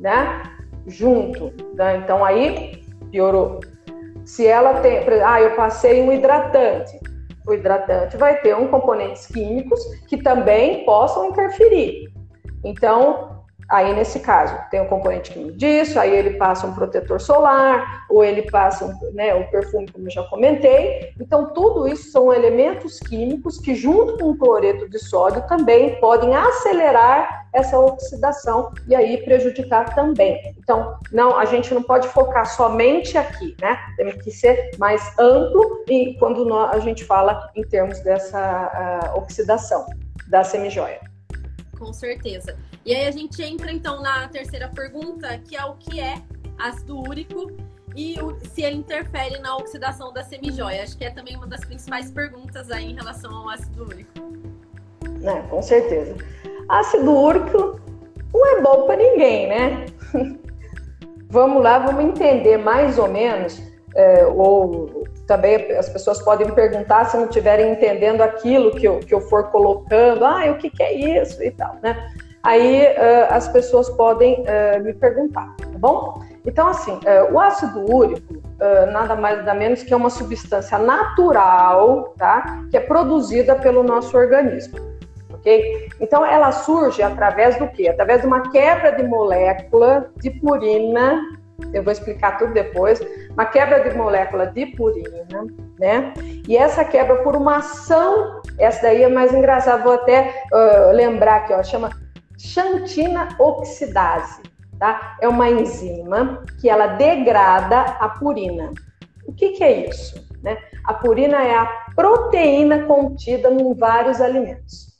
né, 0.00 0.42
junto, 0.86 1.52
né, 1.74 1.98
então 1.98 2.24
aí 2.24 2.82
piorou. 3.10 3.60
Se 4.24 4.46
ela 4.46 4.80
tem, 4.80 4.98
ah, 5.24 5.40
eu 5.40 5.54
passei 5.54 6.02
um 6.02 6.10
hidratante, 6.10 6.98
o 7.46 7.52
hidratante 7.52 8.16
vai 8.16 8.40
ter 8.40 8.56
um 8.56 8.68
componentes 8.68 9.26
químicos 9.26 9.80
que 10.08 10.16
também 10.16 10.84
possam 10.86 11.26
interferir. 11.26 12.10
Então, 12.64 13.33
Aí, 13.68 13.94
nesse 13.94 14.20
caso, 14.20 14.56
tem 14.70 14.80
o 14.80 14.88
componente 14.88 15.32
químico 15.32 15.56
disso, 15.56 15.98
aí 15.98 16.14
ele 16.14 16.34
passa 16.34 16.66
um 16.66 16.74
protetor 16.74 17.20
solar, 17.20 18.04
ou 18.08 18.24
ele 18.24 18.42
passa 18.50 18.84
um, 18.84 19.12
né, 19.12 19.34
perfume, 19.44 19.90
como 19.90 20.06
eu 20.06 20.10
já 20.10 20.22
comentei. 20.24 21.12
Então, 21.20 21.52
tudo 21.52 21.88
isso 21.88 22.10
são 22.10 22.32
elementos 22.32 22.98
químicos 23.00 23.58
que, 23.58 23.74
junto 23.74 24.18
com 24.18 24.30
o 24.30 24.36
cloreto 24.36 24.88
de 24.88 24.98
sódio, 24.98 25.46
também 25.46 25.98
podem 26.00 26.34
acelerar 26.34 27.46
essa 27.52 27.78
oxidação 27.78 28.72
e 28.88 28.94
aí 28.94 29.24
prejudicar 29.24 29.94
também. 29.94 30.54
Então, 30.58 30.98
não, 31.12 31.38
a 31.38 31.44
gente 31.44 31.72
não 31.72 31.82
pode 31.82 32.08
focar 32.08 32.46
somente 32.46 33.16
aqui, 33.16 33.56
né? 33.60 33.78
Tem 33.96 34.18
que 34.18 34.30
ser 34.30 34.72
mais 34.76 35.16
amplo 35.18 35.84
e 35.88 36.16
quando 36.18 36.52
a 36.52 36.78
gente 36.80 37.04
fala 37.04 37.48
em 37.54 37.62
termos 37.62 38.00
dessa 38.00 39.12
uh, 39.14 39.18
oxidação 39.18 39.86
da 40.28 40.42
semijoia. 40.42 41.00
Com 41.78 41.92
certeza. 41.92 42.56
E 42.84 42.94
aí 42.94 43.06
a 43.06 43.10
gente 43.10 43.42
entra 43.42 43.72
então 43.72 44.02
na 44.02 44.28
terceira 44.28 44.68
pergunta, 44.68 45.38
que 45.38 45.56
é 45.56 45.64
o 45.64 45.74
que 45.74 46.00
é 46.00 46.16
ácido 46.58 46.98
úrico 46.98 47.50
e 47.96 48.20
o, 48.20 48.36
se 48.52 48.62
ele 48.62 48.76
interfere 48.76 49.38
na 49.38 49.56
oxidação 49.56 50.12
da 50.12 50.22
semijoia. 50.22 50.82
Acho 50.82 50.98
que 50.98 51.04
é 51.04 51.10
também 51.10 51.34
uma 51.36 51.46
das 51.46 51.64
principais 51.64 52.10
perguntas 52.10 52.70
aí 52.70 52.90
em 52.90 52.94
relação 52.94 53.34
ao 53.34 53.48
ácido 53.48 53.84
úrico. 53.84 54.12
Com 55.48 55.62
certeza. 55.62 56.14
Ácido 56.68 57.10
úrico 57.10 57.80
não 58.34 58.58
é 58.58 58.60
bom 58.60 58.86
para 58.86 58.96
ninguém, 58.96 59.48
né? 59.48 59.86
vamos 61.30 61.62
lá, 61.62 61.78
vamos 61.78 62.04
entender 62.04 62.58
mais 62.58 62.98
ou 62.98 63.08
menos, 63.08 63.60
é, 63.94 64.26
ou 64.26 65.04
também 65.26 65.72
as 65.72 65.88
pessoas 65.88 66.20
podem 66.22 66.52
perguntar 66.52 67.06
se 67.06 67.16
não 67.16 67.24
estiverem 67.24 67.72
entendendo 67.72 68.20
aquilo 68.20 68.74
que 68.74 68.86
eu, 68.86 69.00
que 69.00 69.14
eu 69.14 69.20
for 69.22 69.50
colocando, 69.50 70.24
ah, 70.24 70.50
o 70.50 70.58
que, 70.58 70.68
que 70.68 70.82
é 70.82 71.22
isso 71.22 71.42
e 71.42 71.50
tal, 71.50 71.76
né? 71.82 72.12
Aí 72.44 72.82
uh, 72.82 73.26
as 73.30 73.48
pessoas 73.48 73.88
podem 73.90 74.42
uh, 74.42 74.84
me 74.84 74.92
perguntar, 74.92 75.54
tá 75.56 75.78
bom? 75.78 76.22
Então, 76.44 76.68
assim, 76.68 76.92
uh, 76.92 77.32
o 77.32 77.40
ácido 77.40 77.90
úrico 77.92 78.44
nada 78.92 79.14
mais 79.14 79.38
nada 79.38 79.52
menos 79.52 79.82
que 79.82 79.92
é 79.92 79.96
uma 79.96 80.08
substância 80.08 80.78
natural, 80.78 82.14
tá? 82.16 82.64
Que 82.70 82.76
é 82.78 82.80
produzida 82.80 83.54
pelo 83.56 83.82
nosso 83.82 84.16
organismo, 84.16 84.78
ok? 85.30 85.88
Então, 86.00 86.24
ela 86.24 86.50
surge 86.50 87.02
através 87.02 87.58
do 87.58 87.66
quê? 87.68 87.88
Através 87.88 88.22
de 88.22 88.26
uma 88.26 88.50
quebra 88.50 88.92
de 88.92 89.02
molécula 89.02 90.06
de 90.16 90.30
purina, 90.30 91.20
eu 91.74 91.82
vou 91.82 91.92
explicar 91.92 92.38
tudo 92.38 92.54
depois, 92.54 93.02
uma 93.32 93.44
quebra 93.44 93.80
de 93.80 93.94
molécula 93.94 94.46
de 94.46 94.66
purina, 94.66 95.44
né? 95.78 96.14
E 96.48 96.56
essa 96.56 96.84
quebra 96.84 97.16
por 97.16 97.36
uma 97.36 97.56
ação, 97.58 98.40
essa 98.58 98.82
daí 98.82 99.02
é 99.02 99.08
mais 99.08 99.34
engraçada, 99.34 99.82
vou 99.82 99.94
até 99.94 100.32
lembrar 100.94 101.36
aqui, 101.36 101.52
ó, 101.52 101.62
chama 101.62 101.90
xantina 102.44 103.28
oxidase, 103.38 104.42
tá? 104.78 105.16
É 105.20 105.28
uma 105.28 105.48
enzima 105.48 106.44
que 106.60 106.68
ela 106.68 106.88
degrada 106.88 107.80
a 107.80 108.08
purina. 108.08 108.72
O 109.26 109.32
que, 109.32 109.50
que 109.50 109.64
é 109.64 109.88
isso? 109.88 110.22
Né? 110.42 110.58
A 110.84 110.92
purina 110.92 111.42
é 111.42 111.56
a 111.56 111.64
proteína 111.96 112.84
contida 112.84 113.50
em 113.50 113.72
vários 113.74 114.20
alimentos. 114.20 114.94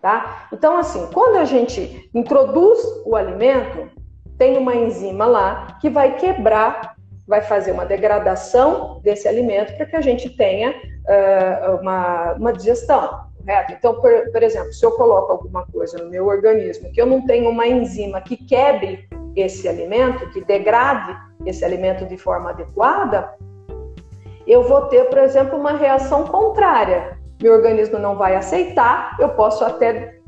Tá? 0.00 0.46
Então, 0.52 0.76
assim, 0.76 1.08
quando 1.12 1.36
a 1.36 1.44
gente 1.44 2.08
introduz 2.14 2.78
o 3.04 3.16
alimento, 3.16 3.90
tem 4.38 4.56
uma 4.56 4.76
enzima 4.76 5.26
lá 5.26 5.78
que 5.80 5.90
vai 5.90 6.16
quebrar, 6.16 6.94
vai 7.26 7.40
fazer 7.40 7.72
uma 7.72 7.86
degradação 7.86 9.00
desse 9.02 9.26
alimento 9.26 9.76
para 9.76 9.86
que 9.86 9.96
a 9.96 10.00
gente 10.00 10.28
tenha 10.36 10.70
uh, 10.70 11.80
uma, 11.80 12.32
uma 12.34 12.52
digestão 12.52 13.24
correto? 13.44 13.72
Então, 13.72 13.94
por, 14.00 14.10
por 14.32 14.42
exemplo, 14.42 14.72
se 14.72 14.84
eu 14.84 14.92
coloco 14.92 15.32
alguma 15.32 15.66
coisa 15.66 15.98
no 15.98 16.10
meu 16.10 16.26
organismo 16.26 16.90
que 16.90 17.00
eu 17.00 17.06
não 17.06 17.24
tenho 17.26 17.50
uma 17.50 17.66
enzima 17.66 18.20
que 18.20 18.36
quebre 18.36 19.06
esse 19.36 19.68
alimento, 19.68 20.30
que 20.30 20.42
degrade 20.44 21.16
esse 21.44 21.64
alimento 21.64 22.06
de 22.06 22.16
forma 22.16 22.50
adequada, 22.50 23.34
eu 24.46 24.62
vou 24.64 24.82
ter, 24.82 25.04
por 25.04 25.18
exemplo, 25.18 25.58
uma 25.58 25.72
reação 25.72 26.24
contrária. 26.24 27.18
Meu 27.42 27.52
organismo 27.52 27.98
não 27.98 28.16
vai 28.16 28.36
aceitar, 28.36 29.16
eu 29.20 29.30
posso 29.30 29.64
até 29.64 30.18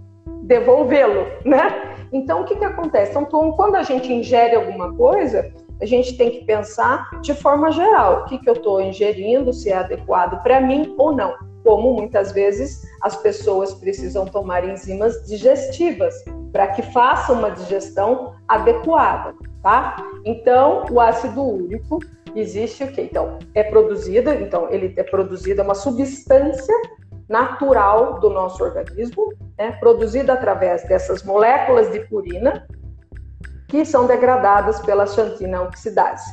devolvê-lo, 0.42 1.26
né? 1.44 1.96
Então, 2.12 2.42
o 2.42 2.44
que, 2.44 2.56
que 2.56 2.64
acontece? 2.64 3.18
Então, 3.18 3.52
quando 3.52 3.76
a 3.76 3.82
gente 3.82 4.12
ingere 4.12 4.54
alguma 4.54 4.94
coisa, 4.94 5.52
a 5.80 5.86
gente 5.86 6.16
tem 6.16 6.30
que 6.30 6.44
pensar 6.44 7.20
de 7.20 7.34
forma 7.34 7.70
geral, 7.70 8.20
o 8.20 8.24
que, 8.24 8.38
que 8.38 8.48
eu 8.48 8.54
estou 8.54 8.80
ingerindo, 8.80 9.52
se 9.52 9.70
é 9.70 9.76
adequado 9.76 10.42
para 10.42 10.60
mim 10.60 10.94
ou 10.98 11.12
não 11.12 11.34
como 11.66 11.94
muitas 11.94 12.30
vezes 12.30 12.88
as 13.02 13.16
pessoas 13.16 13.74
precisam 13.74 14.24
tomar 14.24 14.64
enzimas 14.64 15.26
digestivas 15.26 16.14
para 16.52 16.68
que 16.68 16.82
façam 16.92 17.40
uma 17.40 17.50
digestão 17.50 18.36
adequada, 18.46 19.34
tá? 19.60 19.96
Então, 20.24 20.84
o 20.88 21.00
ácido 21.00 21.42
úrico 21.42 21.98
existe 22.36 22.84
o 22.84 22.92
que? 22.92 23.00
Então, 23.00 23.40
é 23.52 23.64
produzido, 23.64 24.30
então 24.30 24.70
ele 24.70 24.94
é 24.96 25.02
produzido 25.02 25.60
é 25.60 25.64
uma 25.64 25.74
substância 25.74 26.74
natural 27.28 28.20
do 28.20 28.30
nosso 28.30 28.62
organismo, 28.62 29.34
né? 29.58 29.72
Produzida 29.72 30.34
através 30.34 30.84
dessas 30.84 31.24
moléculas 31.24 31.90
de 31.90 31.98
purina 32.06 32.64
que 33.66 33.84
são 33.84 34.06
degradadas 34.06 34.78
pela 34.82 35.04
xantina 35.04 35.62
oxidase, 35.62 36.30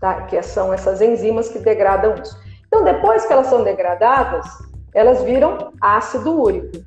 tá? 0.00 0.22
Que 0.22 0.42
são 0.42 0.72
essas 0.72 1.00
enzimas 1.00 1.48
que 1.48 1.60
degradam 1.60 2.16
isso. 2.20 2.51
Então, 2.72 2.84
depois 2.84 3.26
que 3.26 3.32
elas 3.34 3.48
são 3.48 3.62
degradadas, 3.62 4.46
elas 4.94 5.22
viram 5.22 5.74
ácido 5.78 6.40
úrico. 6.40 6.82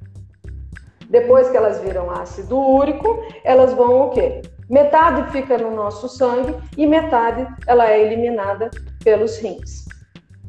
Depois 1.08 1.48
que 1.48 1.56
elas 1.56 1.80
viram 1.80 2.10
ácido 2.10 2.58
úrico, 2.58 3.24
elas 3.44 3.72
vão 3.72 4.08
o 4.08 4.10
quê? 4.10 4.42
Metade 4.68 5.32
fica 5.32 5.60
no 5.60 5.70
nosso 5.70 6.10
sangue 6.10 6.56
e 6.76 6.88
metade 6.88 7.48
ela 7.68 7.88
é 7.88 8.02
eliminada 8.02 8.72
pelos 9.04 9.38
rins. 9.38 9.86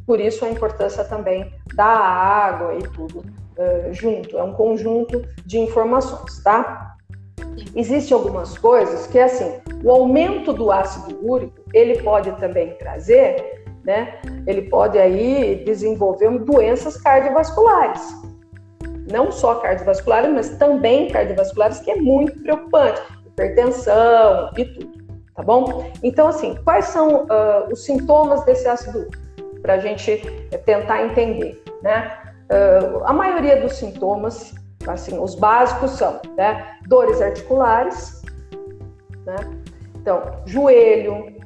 Por 0.06 0.20
isso 0.20 0.42
a 0.42 0.48
importância 0.48 1.04
também 1.04 1.52
da 1.74 1.84
água 1.84 2.74
e 2.74 2.82
tudo 2.94 3.18
uh, 3.18 3.92
junto. 3.92 4.38
É 4.38 4.42
um 4.42 4.54
conjunto 4.54 5.22
de 5.44 5.58
informações, 5.58 6.42
tá? 6.42 6.96
Existem 7.74 8.16
algumas 8.16 8.56
coisas 8.56 9.06
que, 9.06 9.18
assim, 9.18 9.60
o 9.84 9.90
aumento 9.90 10.54
do 10.54 10.72
ácido 10.72 11.18
úrico, 11.22 11.60
ele 11.74 12.02
pode 12.02 12.32
também 12.40 12.72
trazer 12.76 13.65
né? 13.86 14.18
Ele 14.46 14.62
pode 14.62 14.98
aí 14.98 15.62
desenvolver 15.64 16.28
doenças 16.40 16.96
cardiovasculares. 16.96 18.02
Não 19.10 19.30
só 19.30 19.54
cardiovasculares, 19.56 20.30
mas 20.32 20.48
também 20.58 21.08
cardiovasculares, 21.08 21.78
que 21.78 21.92
é 21.92 21.96
muito 21.96 22.38
preocupante. 22.42 23.00
Hipertensão 23.24 24.50
e 24.56 24.64
tudo, 24.64 24.92
tá 25.34 25.42
bom? 25.42 25.88
Então, 26.02 26.26
assim, 26.26 26.56
quais 26.64 26.86
são 26.86 27.24
uh, 27.24 27.72
os 27.72 27.84
sintomas 27.84 28.44
desse 28.44 28.66
ácido 28.66 29.08
Para 29.62 29.74
a 29.74 29.78
gente 29.78 30.10
eh, 30.50 30.58
tentar 30.58 31.04
entender, 31.04 31.62
né? 31.82 32.18
Uh, 32.50 33.04
a 33.04 33.12
maioria 33.12 33.60
dos 33.60 33.74
sintomas, 33.74 34.54
assim, 34.86 35.18
os 35.18 35.34
básicos 35.36 35.92
são, 35.92 36.20
né? 36.36 36.78
Dores 36.88 37.20
articulares, 37.22 38.22
né? 39.24 39.36
Então, 39.94 40.22
joelho, 40.46 41.36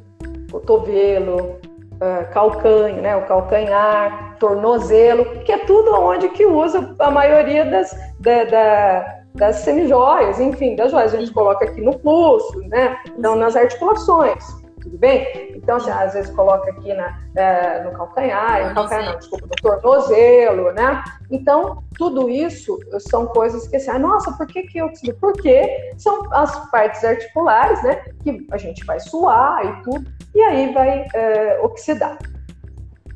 cotovelo, 0.50 1.58
uh, 2.00 2.32
calcanho, 2.32 3.00
né, 3.00 3.16
o 3.16 3.26
calcanhar, 3.26 4.36
tornozelo, 4.38 5.24
que 5.44 5.52
é 5.52 5.58
tudo 5.58 5.94
onde 5.94 6.28
que 6.30 6.46
usa 6.46 6.94
a 6.98 7.10
maioria 7.10 7.64
das, 7.64 7.96
da, 8.18 8.44
da, 8.44 9.20
das 9.34 9.56
semijoias, 9.56 10.40
enfim, 10.40 10.74
das 10.76 10.90
joias. 10.90 11.14
A 11.14 11.18
gente 11.18 11.32
coloca 11.32 11.64
aqui 11.64 11.80
no 11.80 11.98
pulso, 11.98 12.58
né, 12.68 12.96
então 13.16 13.36
nas 13.36 13.54
articulações, 13.54 14.44
tudo 14.80 14.96
bem? 14.96 15.52
Então, 15.54 15.76
assim, 15.76 15.90
às 15.90 16.14
vezes 16.14 16.30
coloca 16.30 16.70
aqui 16.70 16.92
na, 16.94 17.08
uh, 17.08 17.84
no 17.84 17.92
calcanhar, 17.92 18.68
no 18.68 18.74
calcanhar 18.74 19.12
não, 19.12 19.18
desculpa, 19.18 19.46
no 19.46 19.56
tornozelo, 19.62 20.72
né? 20.72 21.04
Então, 21.30 21.84
tudo 21.98 22.30
isso 22.30 22.78
são 22.98 23.26
coisas 23.26 23.68
que 23.68 23.76
assim, 23.76 23.90
ah, 23.90 23.98
nossa, 23.98 24.32
por 24.32 24.46
que 24.46 24.62
que 24.62 24.78
eu 24.78 24.90
Porque 25.20 25.92
são 25.98 26.32
as 26.32 26.70
partes 26.70 27.04
articulares, 27.04 27.82
né, 27.82 28.02
que 28.22 28.46
a 28.50 28.56
gente 28.56 28.84
vai 28.86 28.98
suar 28.98 29.66
e 29.66 29.82
tudo, 29.82 30.10
e 30.34 30.40
aí 30.40 30.72
vai 30.72 31.02
uh, 31.02 31.64
oxidar. 31.64 32.18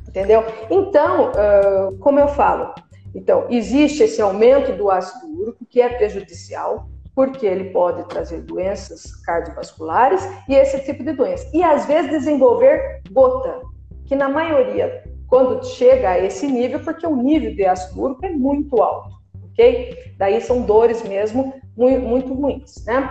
Entendeu? 0.07 0.43
Então, 0.69 1.31
uh, 1.31 1.97
como 1.99 2.19
eu 2.19 2.27
falo, 2.29 2.73
então, 3.13 3.47
existe 3.49 4.03
esse 4.03 4.21
aumento 4.21 4.73
do 4.73 4.91
ácido 4.91 5.25
úrico 5.41 5.65
que 5.65 5.81
é 5.81 5.89
prejudicial, 5.89 6.89
porque 7.15 7.45
ele 7.45 7.69
pode 7.71 8.03
trazer 8.09 8.41
doenças 8.41 9.15
cardiovasculares 9.23 10.21
e 10.49 10.53
esse 10.53 10.83
tipo 10.83 11.01
de 11.01 11.13
doença. 11.13 11.49
E 11.53 11.63
às 11.63 11.85
vezes 11.85 12.11
desenvolver 12.11 13.01
gota, 13.09 13.61
que 14.05 14.15
na 14.15 14.27
maioria, 14.27 15.03
quando 15.27 15.65
chega 15.65 16.09
a 16.09 16.19
esse 16.19 16.45
nível, 16.45 16.81
porque 16.81 17.07
o 17.07 17.15
nível 17.15 17.55
de 17.55 17.65
ácido 17.65 18.01
úrico 18.01 18.25
é 18.25 18.29
muito 18.31 18.81
alto, 18.81 19.15
ok? 19.49 20.13
Daí 20.17 20.41
são 20.41 20.61
dores 20.63 21.01
mesmo 21.03 21.53
muito, 21.75 22.01
muito 22.01 22.33
ruins, 22.33 22.83
né? 22.85 23.09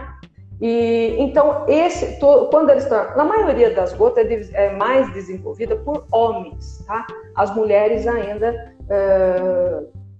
E 0.66 1.16
então 1.18 1.66
esse, 1.68 2.18
quando 2.50 2.70
eles 2.70 2.84
estão, 2.84 3.14
na 3.18 3.24
maioria 3.26 3.74
das 3.74 3.92
gotas 3.92 4.26
é, 4.54 4.64
é 4.68 4.72
mais 4.74 5.12
desenvolvida 5.12 5.76
por 5.76 6.06
homens, 6.10 6.82
tá? 6.86 7.06
As 7.34 7.54
mulheres 7.54 8.06
ainda, 8.06 8.74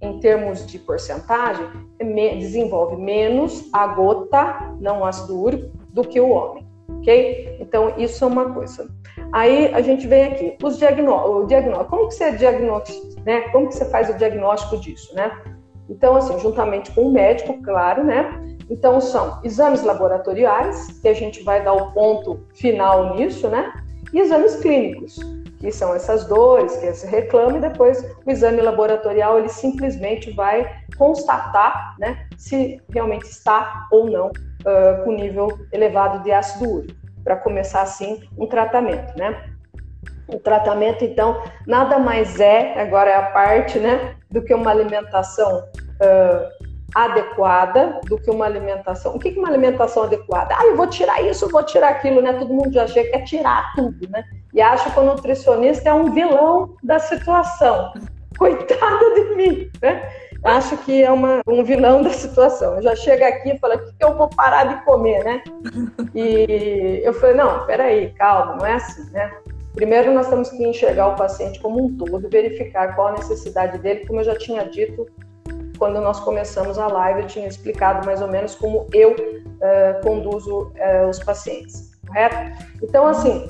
em 0.03 0.21
termos 0.21 0.67
de 0.67 0.79
porcentagem, 0.79 1.67
me, 1.99 2.37
desenvolve 2.37 2.95
menos 2.95 3.71
a 3.73 3.87
gota, 3.87 4.75
não 4.79 5.03
ácido 5.03 5.41
úrico, 5.41 5.71
do 5.95 6.07
que 6.07 6.21
o 6.21 6.29
homem, 6.29 6.67
ok? 6.99 7.57
Então 7.59 7.95
isso 7.97 8.23
é 8.23 8.27
uma 8.27 8.53
coisa. 8.53 8.87
Aí 9.33 9.73
a 9.73 9.81
gente 9.81 10.07
vem 10.07 10.25
aqui, 10.25 10.59
os 10.63 10.75
o 10.75 11.47
diagnóstico, 11.47 11.89
como 11.89 12.09
que 12.09 12.15
você 12.17 12.33
diagnóstico, 12.33 13.19
né? 13.25 13.49
Como 13.49 13.69
que 13.69 13.77
você 13.77 13.87
faz 13.87 14.11
o 14.11 14.19
diagnóstico 14.19 14.77
disso, 14.77 15.15
né? 15.15 15.41
Então 15.89 16.17
assim, 16.17 16.39
juntamente 16.39 16.93
com 16.93 17.01
o 17.01 17.11
médico, 17.11 17.63
claro, 17.63 18.05
né? 18.05 18.54
Então, 18.71 19.01
são 19.01 19.41
exames 19.45 19.83
laboratoriais, 19.83 20.99
que 21.01 21.09
a 21.09 21.15
gente 21.15 21.43
vai 21.43 21.63
dar 21.63 21.75
o 21.75 21.93
ponto 21.93 22.47
final 22.55 23.15
nisso, 23.17 23.49
né? 23.49 23.73
E 24.13 24.21
exames 24.21 24.57
clínicos, 24.57 25.19
que 25.59 25.73
são 25.73 25.95
essas 25.95 26.27
dores 26.27 26.77
que 26.77 26.93
se 26.93 27.07
reclama, 27.07 27.59
e 27.59 27.61
depois 27.61 28.05
o 28.25 28.31
exame 28.31 28.61
laboratorial 28.61 29.39
ele 29.39 29.49
simplesmente 29.49 30.31
vai 30.33 30.71
constatar 30.97 31.97
né, 31.99 32.27
se 32.37 32.81
realmente 32.91 33.25
está 33.25 33.87
ou 33.91 34.09
não 34.11 34.29
uh, 34.29 35.05
com 35.05 35.13
nível 35.13 35.49
elevado 35.73 36.23
de 36.23 36.31
ácido 36.31 36.71
úrico, 36.71 36.95
para 37.25 37.37
começar 37.37 37.83
assim 37.83 38.23
um 38.39 38.47
tratamento, 38.47 39.19
né? 39.19 39.51
O 40.29 40.39
tratamento, 40.39 41.05
então, 41.05 41.43
nada 41.67 41.99
mais 41.99 42.41
é, 42.41 42.81
agora 42.81 43.11
é 43.11 43.17
a 43.17 43.31
parte, 43.31 43.79
né, 43.79 44.17
do 44.31 44.43
que 44.43 44.55
uma 44.55 44.71
alimentação 44.71 45.59
uh, 45.59 46.74
adequada 46.95 48.01
do 48.05 48.17
que 48.19 48.31
uma 48.31 48.45
alimentação. 48.45 49.15
O 49.15 49.19
que 49.19 49.29
é 49.29 49.33
uma 49.33 49.49
alimentação 49.49 50.05
adequada? 50.05 50.55
Ah, 50.57 50.67
eu 50.67 50.77
vou 50.77 50.87
tirar 50.87 51.21
isso, 51.23 51.45
eu 51.45 51.49
vou 51.49 51.63
tirar 51.65 51.89
aquilo, 51.89 52.23
né? 52.23 52.33
Todo 52.35 52.55
mundo 52.55 52.73
já 52.73 52.87
chega 52.87 53.11
quer 53.11 53.25
tirar 53.25 53.73
tudo, 53.75 54.09
né? 54.09 54.25
E 54.53 54.61
acha 54.61 54.91
que 54.91 54.99
o 54.99 55.03
nutricionista 55.03 55.89
é 55.89 55.93
um 55.93 56.13
vilão 56.13 56.77
da 56.83 56.99
situação. 56.99 57.93
Coitada 58.39 59.15
de 59.15 59.35
mim, 59.37 59.71
né? 59.83 60.09
Acho 60.45 60.77
que 60.79 61.03
é 61.03 61.11
uma, 61.11 61.41
um 61.47 61.65
vilão 61.65 62.03
da 62.03 62.11
situação. 62.11 62.75
Eu 62.77 62.83
já 62.83 62.97
chega 62.97 63.27
aqui 63.27 63.53
e 63.53 63.59
fala, 63.59 63.77
o 63.77 63.79
que 63.79 64.05
eu 64.05 64.17
vou 64.17 64.29
parar 64.29 64.65
de 64.65 64.85
comer, 64.85 65.25
né? 65.25 65.43
E 66.15 67.01
eu 67.03 67.13
falei, 67.15 67.35
não, 67.35 67.67
peraí, 67.67 68.11
calma, 68.11 68.57
não 68.57 68.67
é 68.67 68.75
assim, 68.75 69.11
né? 69.11 69.33
Primeiro, 69.75 70.13
nós 70.13 70.29
temos 70.29 70.51
que 70.51 70.65
enxergar 70.65 71.09
o 71.09 71.17
paciente 71.17 71.61
como 71.61 71.85
um 71.85 71.97
todo, 71.97 72.29
verificar 72.29 72.95
qual 72.95 73.09
a 73.09 73.13
necessidade 73.13 73.79
dele, 73.79 74.07
como 74.07 74.21
eu 74.21 74.25
já 74.25 74.37
tinha 74.37 74.65
dito 74.65 75.09
quando 75.79 76.01
nós 76.01 76.21
começamos 76.21 76.79
a 76.79 76.87
live, 76.87 77.23
eu 77.23 77.27
tinha 77.27 77.49
explicado 77.49 78.07
mais 78.07 78.21
ou 78.21 78.29
menos 78.29 78.55
como 78.55 78.87
eu 78.93 79.13
uh, 79.13 80.03
conduzo 80.03 80.73
uh, 80.73 81.09
os 81.09 81.19
pacientes, 81.19 81.93
correto? 82.07 82.37
Então, 82.83 83.07
assim, 83.07 83.49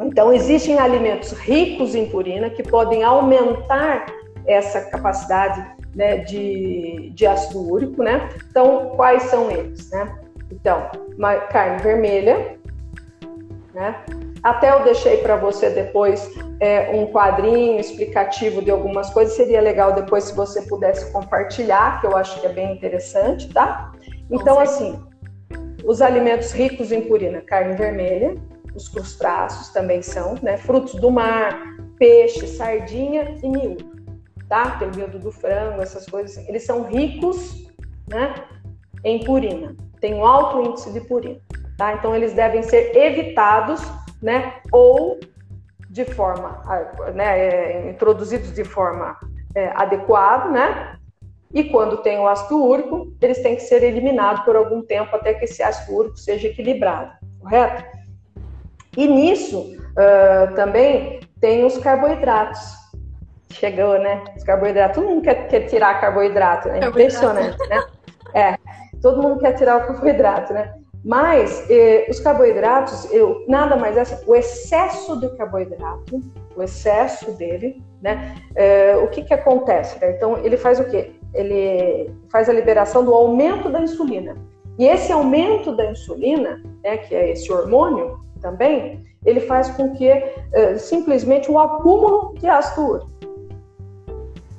então 0.00 0.32
existem 0.32 0.78
alimentos 0.78 1.32
ricos 1.32 1.94
em 1.94 2.08
purina 2.08 2.50
que 2.50 2.62
podem 2.62 3.02
aumentar 3.02 4.06
essa 4.46 4.80
capacidade 4.82 5.64
né, 5.94 6.18
de, 6.18 7.10
de 7.14 7.26
ácido 7.26 7.60
úrico, 7.70 8.02
né? 8.02 8.28
Então, 8.50 8.92
quais 8.96 9.24
são 9.24 9.50
eles, 9.50 9.90
né? 9.90 10.18
Então, 10.50 10.90
carne 11.50 11.82
vermelha, 11.82 12.56
né? 13.74 14.02
Até 14.42 14.72
eu 14.72 14.82
deixei 14.84 15.18
para 15.18 15.36
você 15.36 15.70
depois 15.70 16.30
é, 16.60 16.90
um 16.90 17.06
quadrinho 17.06 17.80
explicativo 17.80 18.62
de 18.62 18.70
algumas 18.70 19.10
coisas. 19.10 19.34
Seria 19.34 19.60
legal 19.60 19.94
depois 19.94 20.24
se 20.24 20.36
você 20.36 20.62
pudesse 20.62 21.10
compartilhar, 21.10 22.00
que 22.00 22.06
eu 22.06 22.16
acho 22.16 22.38
que 22.40 22.46
é 22.46 22.52
bem 22.52 22.72
interessante, 22.72 23.48
tá? 23.48 23.92
Então, 24.30 24.60
assim, 24.60 25.02
os 25.84 26.02
alimentos 26.02 26.52
ricos 26.52 26.92
em 26.92 27.00
purina, 27.00 27.40
carne 27.40 27.74
vermelha, 27.74 28.34
os 28.74 28.88
crustáceos 28.88 29.70
também 29.70 30.02
são, 30.02 30.36
né? 30.42 30.58
Frutos 30.58 30.94
do 30.94 31.10
mar, 31.10 31.58
peixe, 31.98 32.46
sardinha 32.46 33.34
e 33.42 33.48
miúdo, 33.48 33.90
tá? 34.48 34.64
Aquele 34.64 34.96
miúdo 34.96 35.18
do 35.18 35.32
frango, 35.32 35.82
essas 35.82 36.06
coisas, 36.06 36.36
assim. 36.36 36.48
eles 36.48 36.64
são 36.64 36.84
ricos, 36.84 37.66
né? 38.06 38.34
Em 39.02 39.24
purina, 39.24 39.74
tem 39.98 40.14
um 40.14 40.26
alto 40.26 40.60
índice 40.62 40.92
de 40.92 41.00
purina, 41.00 41.40
tá? 41.78 41.94
Então, 41.94 42.14
eles 42.14 42.34
devem 42.34 42.62
ser 42.62 42.94
evitados 42.94 43.80
né? 44.22 44.54
Ou 44.70 45.18
de 45.90 46.04
forma, 46.04 46.62
né, 47.14 47.38
é, 47.38 47.90
introduzidos 47.90 48.54
de 48.54 48.62
forma 48.62 49.16
é, 49.56 49.72
adequada, 49.74 50.48
né? 50.48 50.96
E 51.52 51.64
quando 51.64 51.96
tem 51.96 52.16
o 52.20 52.28
ácido 52.28 52.64
úrico, 52.64 53.12
eles 53.20 53.42
têm 53.42 53.56
que 53.56 53.62
ser 53.62 53.82
eliminados 53.82 54.44
por 54.44 54.54
algum 54.54 54.82
tempo 54.82 55.16
até 55.16 55.34
que 55.34 55.46
esse 55.46 55.60
ácido 55.60 55.96
úrico 55.96 56.16
seja 56.16 56.46
equilibrado, 56.46 57.10
correto? 57.40 57.84
E 58.96 59.08
nisso 59.08 59.76
uh, 59.90 60.54
também 60.54 61.18
tem 61.40 61.64
os 61.64 61.76
carboidratos. 61.78 62.60
Chegou, 63.50 63.98
né? 63.98 64.22
Os 64.36 64.44
carboidratos. 64.44 64.94
Todo 64.94 65.08
mundo 65.08 65.22
quer, 65.22 65.48
quer 65.48 65.66
tirar 65.66 66.00
carboidrato, 66.00 66.68
né? 66.68 66.86
Impressionante, 66.86 67.58
né? 67.68 67.84
É, 68.32 68.56
todo 69.02 69.20
mundo 69.20 69.40
quer 69.40 69.54
tirar 69.54 69.78
o 69.78 69.86
carboidrato, 69.88 70.52
né? 70.52 70.72
Mas 71.04 71.64
eh, 71.70 72.06
os 72.10 72.20
carboidratos, 72.20 73.10
eu, 73.10 73.44
nada 73.48 73.76
mais 73.76 73.96
é 73.96 74.20
o 74.26 74.34
excesso 74.34 75.18
de 75.18 75.28
carboidrato, 75.36 76.20
o 76.54 76.62
excesso 76.62 77.32
dele, 77.32 77.82
né? 78.02 78.36
Eh, 78.54 78.96
o 79.02 79.08
que 79.08 79.22
que 79.22 79.32
acontece? 79.32 79.98
Né? 80.00 80.12
Então 80.12 80.38
ele 80.44 80.56
faz 80.58 80.78
o 80.78 80.84
quê? 80.84 81.12
Ele 81.32 82.10
faz 82.30 82.48
a 82.48 82.52
liberação 82.52 83.04
do 83.04 83.14
aumento 83.14 83.70
da 83.70 83.80
insulina. 83.80 84.36
E 84.78 84.86
esse 84.86 85.12
aumento 85.12 85.74
da 85.74 85.90
insulina, 85.90 86.62
né, 86.82 86.98
que 86.98 87.14
é 87.14 87.30
esse 87.32 87.50
hormônio 87.52 88.18
também, 88.40 89.04
ele 89.24 89.40
faz 89.40 89.70
com 89.70 89.92
que 89.92 90.08
eh, 90.08 90.78
simplesmente 90.78 91.50
o 91.50 91.58
acúmulo 91.58 92.34
de 92.38 92.48
ácido 92.48 92.86
úrico 92.86 93.19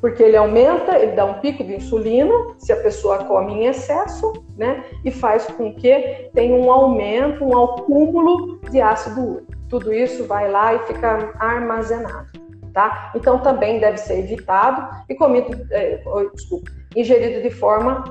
porque 0.01 0.23
ele 0.23 0.35
aumenta, 0.35 0.97
ele 0.97 1.11
dá 1.11 1.23
um 1.25 1.35
pico 1.35 1.63
de 1.63 1.75
insulina 1.75 2.33
se 2.57 2.73
a 2.73 2.81
pessoa 2.81 3.19
come 3.25 3.53
em 3.53 3.65
excesso, 3.67 4.33
né? 4.57 4.83
E 5.05 5.11
faz 5.11 5.45
com 5.45 5.73
que 5.75 6.29
tenha 6.33 6.55
um 6.55 6.71
aumento, 6.71 7.45
um 7.45 7.63
acúmulo 7.63 8.59
de 8.71 8.81
ácido 8.81 9.35
úrico. 9.35 9.51
Tudo 9.69 9.93
isso 9.93 10.25
vai 10.25 10.49
lá 10.49 10.73
e 10.73 10.79
fica 10.79 11.31
armazenado, 11.39 12.27
tá? 12.73 13.11
Então 13.15 13.39
também 13.39 13.79
deve 13.79 13.97
ser 13.97 14.19
evitado 14.19 14.89
e 15.07 15.13
comido, 15.15 15.55
é, 15.71 16.01
desculpa, 16.33 16.71
ingerido 16.95 17.41
de 17.43 17.51
forma 17.51 18.03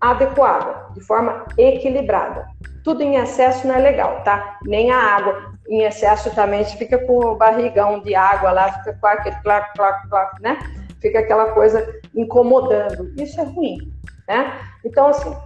adequada, 0.00 0.86
de 0.94 1.00
forma 1.00 1.44
equilibrada. 1.58 2.46
Tudo 2.84 3.02
em 3.02 3.16
excesso 3.16 3.66
não 3.66 3.74
é 3.74 3.78
legal, 3.78 4.22
tá? 4.24 4.58
Nem 4.64 4.90
a 4.90 4.98
água. 4.98 5.52
Em 5.68 5.82
excesso 5.82 6.34
também 6.34 6.64
fica 6.64 6.98
com 6.98 7.18
o 7.18 7.36
barrigão 7.36 8.00
de 8.00 8.14
água 8.14 8.50
lá, 8.50 8.72
fica 8.72 8.98
com 9.00 9.06
aquele 9.06 9.36
clac, 9.42 9.72
clac, 9.74 10.08
clac, 10.08 10.42
né? 10.42 10.58
Fica 11.02 11.18
aquela 11.18 11.52
coisa 11.52 12.00
incomodando. 12.14 13.12
Isso 13.20 13.38
é 13.40 13.44
ruim, 13.44 13.92
né? 14.26 14.58
Então, 14.84 15.08
assim, 15.08 15.36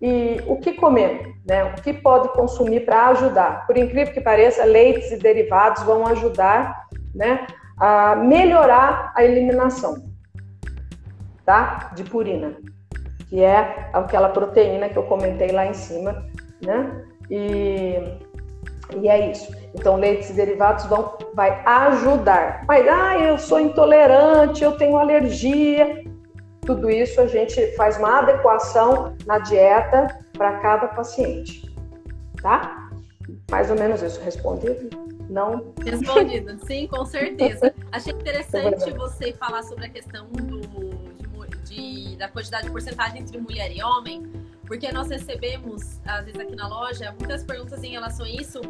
e 0.00 0.42
o 0.46 0.56
que 0.56 0.72
comer, 0.72 1.34
né? 1.46 1.64
O 1.64 1.74
que 1.82 1.92
pode 1.92 2.28
consumir 2.30 2.84
para 2.84 3.08
ajudar? 3.08 3.66
Por 3.66 3.76
incrível 3.76 4.12
que 4.12 4.20
pareça, 4.20 4.64
leites 4.64 5.12
e 5.12 5.16
derivados 5.18 5.82
vão 5.84 6.06
ajudar, 6.06 6.88
né, 7.14 7.46
a 7.78 8.16
melhorar 8.16 9.12
a 9.14 9.24
eliminação, 9.24 10.04
tá? 11.44 11.92
De 11.94 12.02
purina, 12.02 12.56
que 13.28 13.42
é 13.42 13.88
aquela 13.92 14.30
proteína 14.30 14.88
que 14.88 14.96
eu 14.96 15.04
comentei 15.04 15.52
lá 15.52 15.66
em 15.66 15.74
cima, 15.74 16.26
né? 16.64 17.04
E, 17.30 18.18
e 18.92 19.08
é 19.08 19.30
isso. 19.30 19.52
Então, 19.74 19.96
leites 19.96 20.30
e 20.30 20.34
derivados 20.34 20.84
vão 20.86 21.16
vai 21.34 21.62
ajudar. 21.64 22.64
Mas, 22.66 22.86
ah, 22.88 23.18
eu 23.18 23.38
sou 23.38 23.60
intolerante, 23.60 24.62
eu 24.62 24.76
tenho 24.76 24.96
alergia. 24.96 26.04
Tudo 26.62 26.90
isso 26.90 27.20
a 27.20 27.26
gente 27.26 27.74
faz 27.76 27.98
uma 27.98 28.20
adequação 28.20 29.16
na 29.26 29.38
dieta 29.38 30.18
para 30.32 30.58
cada 30.60 30.88
paciente, 30.88 31.70
tá? 32.40 32.88
Mais 33.50 33.70
ou 33.70 33.76
menos 33.76 34.02
isso. 34.02 34.20
Respondido? 34.22 34.88
Não? 35.28 35.74
Respondido, 35.84 36.58
sim, 36.66 36.86
com 36.86 37.04
certeza. 37.04 37.74
Achei 37.92 38.12
interessante 38.12 38.90
você 38.92 39.32
falar 39.32 39.62
sobre 39.62 39.86
a 39.86 39.88
questão 39.88 40.26
do, 40.28 40.60
de, 40.60 42.10
de, 42.10 42.16
da 42.16 42.28
quantidade 42.28 42.64
de 42.64 42.70
porcentagem 42.70 43.20
entre 43.20 43.38
mulher 43.38 43.70
e 43.70 43.82
homem, 43.82 44.22
porque 44.66 44.90
nós 44.92 45.08
recebemos, 45.08 46.00
às 46.04 46.24
vezes 46.24 46.40
aqui 46.40 46.56
na 46.56 46.66
loja, 46.66 47.14
muitas 47.18 47.44
perguntas 47.44 47.82
em 47.82 47.92
relação 47.92 48.24
a 48.24 48.30
isso, 48.30 48.60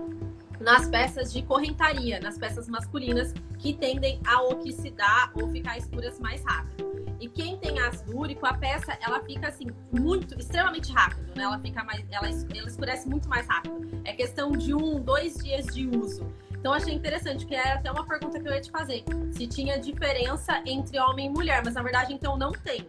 nas 0.61 0.89
peças 0.89 1.33
de 1.33 1.43
correntaria, 1.43 2.21
nas 2.21 2.39
peças 2.39 2.69
masculinas, 2.69 3.33
que 3.59 3.75
tendem 3.75 4.21
a 4.27 4.43
oxidar 4.43 5.31
ou 5.35 5.51
ficar 5.51 5.79
escuras 5.79 6.19
mais 6.19 6.43
rápido. 6.45 6.95
E 7.21 7.29
quem 7.29 7.57
tem 7.57 7.79
ácido 7.81 8.17
úrico, 8.19 8.45
a 8.45 8.55
peça 8.55 8.97
ela 9.01 9.21
fica 9.21 9.49
assim 9.49 9.67
muito, 9.93 10.39
extremamente 10.39 10.93
rápido, 10.93 11.35
né? 11.35 11.45
Ela 11.45 11.59
fica 11.59 11.83
mais, 11.85 12.05
ela, 12.11 12.29
ela 12.29 12.69
escurece 12.69 13.09
muito 13.09 13.29
mais 13.29 13.47
rápido. 13.47 13.81
É 14.05 14.13
questão 14.13 14.53
de 14.53 14.75
um, 14.75 15.01
dois 15.01 15.37
dias 15.37 15.67
de 15.67 15.87
uso. 15.87 16.27
Então 16.51 16.73
achei 16.73 16.95
interessante, 16.95 17.47
que 17.47 17.55
é 17.55 17.73
até 17.73 17.91
uma 17.91 18.07
pergunta 18.07 18.41
que 18.41 18.49
eu 18.49 18.53
ia 18.53 18.61
te 18.61 18.71
fazer. 18.71 19.05
Se 19.33 19.47
tinha 19.47 19.79
diferença 19.79 20.63
entre 20.67 20.99
homem 20.99 21.27
e 21.27 21.31
mulher, 21.31 21.63
mas 21.65 21.75
na 21.75 21.83
verdade 21.83 22.13
então 22.13 22.37
não 22.37 22.53
tem. 22.53 22.89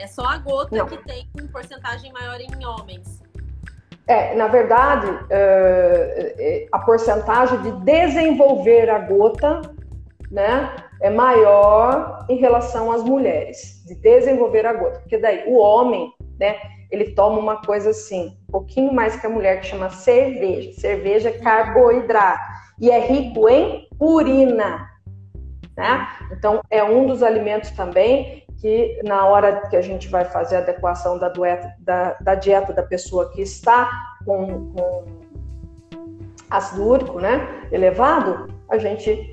É 0.00 0.06
só 0.06 0.24
a 0.24 0.38
gota 0.38 0.74
não. 0.74 0.86
que 0.86 0.96
tem 0.96 1.28
uma 1.38 1.46
porcentagem 1.48 2.10
maior 2.10 2.40
em 2.40 2.64
homens. 2.64 3.22
É, 4.06 4.34
na 4.34 4.48
verdade, 4.48 5.06
é, 5.28 6.66
a 6.72 6.78
porcentagem 6.78 7.60
de 7.60 7.70
desenvolver 7.84 8.88
a 8.88 8.98
gota, 8.98 9.60
né, 10.30 10.74
é 11.02 11.10
maior 11.10 12.24
em 12.30 12.36
relação 12.36 12.90
às 12.90 13.04
mulheres, 13.04 13.84
de 13.86 13.94
desenvolver 13.94 14.64
a 14.64 14.72
gota. 14.72 15.00
Porque 15.00 15.18
daí 15.18 15.44
o 15.46 15.58
homem, 15.58 16.10
né, 16.38 16.56
ele 16.90 17.12
toma 17.12 17.38
uma 17.38 17.60
coisa 17.60 17.90
assim, 17.90 18.38
um 18.48 18.52
pouquinho 18.52 18.92
mais 18.94 19.20
que 19.20 19.26
a 19.26 19.30
mulher, 19.30 19.60
que 19.60 19.66
chama 19.66 19.90
cerveja. 19.90 20.80
Cerveja 20.80 21.28
é 21.28 21.32
carboidrato 21.32 22.40
e 22.80 22.90
é 22.90 22.98
rico 23.00 23.50
em 23.50 23.86
urina. 24.00 24.88
Né? 25.76 26.08
Então, 26.32 26.62
é 26.70 26.82
um 26.82 27.06
dos 27.06 27.22
alimentos 27.22 27.70
também 27.72 28.40
que, 28.60 29.00
na 29.04 29.26
hora 29.26 29.68
que 29.68 29.76
a 29.76 29.80
gente 29.80 30.08
vai 30.08 30.24
fazer 30.24 30.56
a 30.56 30.58
adequação 30.58 31.18
da, 31.18 31.28
dueta, 31.28 31.72
da, 31.78 32.16
da 32.20 32.34
dieta 32.34 32.72
da 32.72 32.82
pessoa 32.82 33.30
que 33.30 33.40
está 33.40 33.90
com, 34.24 34.70
com 34.72 35.04
ácido 36.50 36.86
úrico 36.86 37.18
né, 37.18 37.66
elevado, 37.72 38.48
a 38.68 38.76
gente 38.76 39.32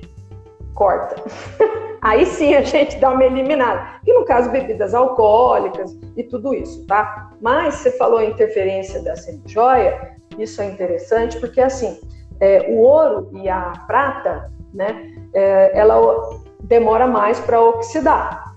corta. 0.74 1.16
Aí 2.00 2.24
sim 2.24 2.54
a 2.54 2.62
gente 2.62 2.96
dá 2.98 3.10
uma 3.10 3.24
eliminada. 3.24 4.00
E 4.06 4.14
no 4.14 4.24
caso, 4.24 4.50
bebidas 4.50 4.94
alcoólicas 4.94 5.94
e 6.16 6.22
tudo 6.22 6.54
isso, 6.54 6.86
tá? 6.86 7.30
Mas 7.40 7.74
você 7.74 7.90
falou 7.92 8.22
interferência 8.22 9.02
da 9.02 9.14
semijoia, 9.16 10.16
isso 10.38 10.62
é 10.62 10.66
interessante 10.66 11.38
porque 11.40 11.60
assim, 11.60 12.00
é, 12.40 12.66
o 12.70 12.78
ouro 12.78 13.30
e 13.34 13.48
a 13.48 13.72
prata, 13.86 14.50
né, 14.72 15.12
é, 15.34 15.78
ela 15.78 16.00
demora 16.60 17.06
mais 17.06 17.40
para 17.40 17.60
oxidar. 17.60 18.47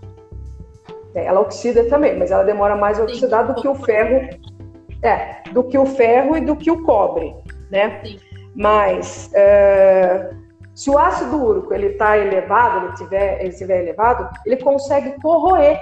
É, 1.14 1.26
ela 1.26 1.42
oxida 1.42 1.86
também, 1.86 2.18
mas 2.18 2.32
ela 2.32 2.44
demora 2.44 2.76
mais 2.76 3.00
a 3.00 3.04
oxidar 3.04 3.48
do 3.48 3.62
que 3.62 3.68
o 3.68 3.76
ferro, 3.76 4.30
é, 5.04 5.44
do 5.52 5.64
que 5.64 5.78
o 5.78 5.86
ferro 5.86 6.38
e 6.38 6.42
do 6.42 6.56
que 6.56 6.72
o 6.72 6.84
cobre, 6.84 7.36
né? 7.70 8.00
Sim. 8.04 8.20
Mas 8.56 9.30
é, 9.34 10.32
se 10.74 10.90
o 10.90 10.98
ácido 10.98 11.44
úrico 11.44 11.74
ele 11.74 11.88
está 11.88 12.18
elevado, 12.18 12.86
ele 12.86 12.96
tiver, 12.96 13.42
ele 13.42 13.54
tiver 13.54 13.82
elevado, 13.82 14.30
ele 14.46 14.58
consegue 14.58 15.20
corroer 15.22 15.80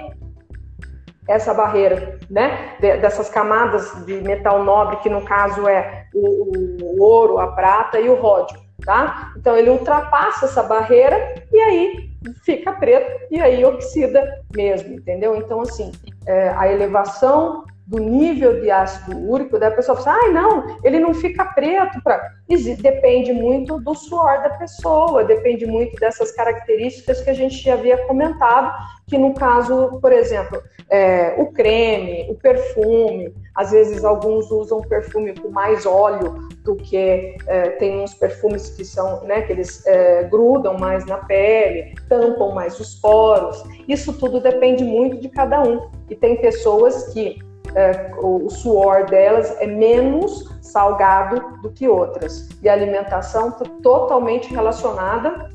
essa 1.28 1.54
barreira, 1.54 2.18
né? 2.28 2.76
dessas 2.80 3.30
camadas 3.30 4.04
de 4.04 4.20
metal 4.20 4.64
nobre, 4.64 4.96
que 4.96 5.08
no 5.08 5.22
caso 5.22 5.68
é 5.68 6.06
o, 6.12 6.82
o 6.82 7.02
ouro, 7.02 7.38
a 7.38 7.52
prata 7.52 8.00
e 8.00 8.08
o 8.08 8.16
ródio, 8.16 8.58
tá? 8.84 9.32
Então 9.36 9.56
ele 9.56 9.70
ultrapassa 9.70 10.46
essa 10.46 10.62
barreira 10.62 11.34
e 11.52 11.60
aí 11.60 12.09
fica 12.44 12.72
preto 12.72 13.26
e 13.30 13.40
aí 13.40 13.64
oxida 13.64 14.42
mesmo, 14.54 14.94
entendeu? 14.94 15.36
Então 15.36 15.60
assim, 15.60 15.92
é, 16.26 16.48
a 16.50 16.70
elevação 16.72 17.64
do 17.90 17.98
nível 17.98 18.60
de 18.60 18.70
ácido 18.70 19.18
úrico, 19.28 19.58
daí 19.58 19.68
a 19.68 19.74
pessoa 19.74 19.98
fala, 20.00 20.16
assim, 20.16 20.28
ah, 20.28 20.32
não, 20.32 20.76
ele 20.84 21.00
não 21.00 21.12
fica 21.12 21.44
preto. 21.44 22.00
Pra... 22.04 22.22
Depende 22.78 23.32
muito 23.32 23.80
do 23.80 23.94
suor 23.96 24.42
da 24.42 24.50
pessoa, 24.50 25.24
depende 25.24 25.66
muito 25.66 25.96
dessas 25.96 26.30
características 26.30 27.20
que 27.20 27.30
a 27.30 27.34
gente 27.34 27.68
havia 27.68 27.98
comentado, 28.06 28.72
que 29.08 29.18
no 29.18 29.34
caso, 29.34 29.98
por 30.00 30.12
exemplo, 30.12 30.62
é, 30.88 31.34
o 31.36 31.52
creme, 31.52 32.30
o 32.30 32.36
perfume, 32.36 33.34
às 33.56 33.72
vezes 33.72 34.04
alguns 34.04 34.52
usam 34.52 34.80
perfume 34.82 35.34
com 35.34 35.48
mais 35.48 35.84
óleo 35.84 36.48
do 36.62 36.76
que 36.76 37.36
é, 37.48 37.70
tem 37.70 38.02
uns 38.02 38.14
perfumes 38.14 38.70
que 38.70 38.84
são, 38.84 39.24
né, 39.24 39.42
que 39.42 39.52
eles 39.52 39.84
é, 39.84 40.22
grudam 40.24 40.78
mais 40.78 41.04
na 41.06 41.16
pele, 41.18 41.94
tampam 42.08 42.52
mais 42.52 42.78
os 42.78 42.94
poros. 42.94 43.64
Isso 43.88 44.12
tudo 44.12 44.40
depende 44.40 44.84
muito 44.84 45.16
de 45.16 45.28
cada 45.28 45.60
um. 45.60 45.90
E 46.08 46.14
tem 46.14 46.36
pessoas 46.36 47.12
que 47.12 47.49
é, 47.74 48.10
o, 48.18 48.48
suor 48.50 49.06
delas 49.06 49.56
é 49.60 49.66
menos 49.66 50.48
salgado 50.60 51.58
do 51.62 51.70
que 51.70 51.88
outras. 51.88 52.48
E 52.62 52.68
a 52.68 52.72
alimentação 52.72 53.50
está 53.50 53.64
totalmente 53.82 54.52
relacionada 54.52 55.50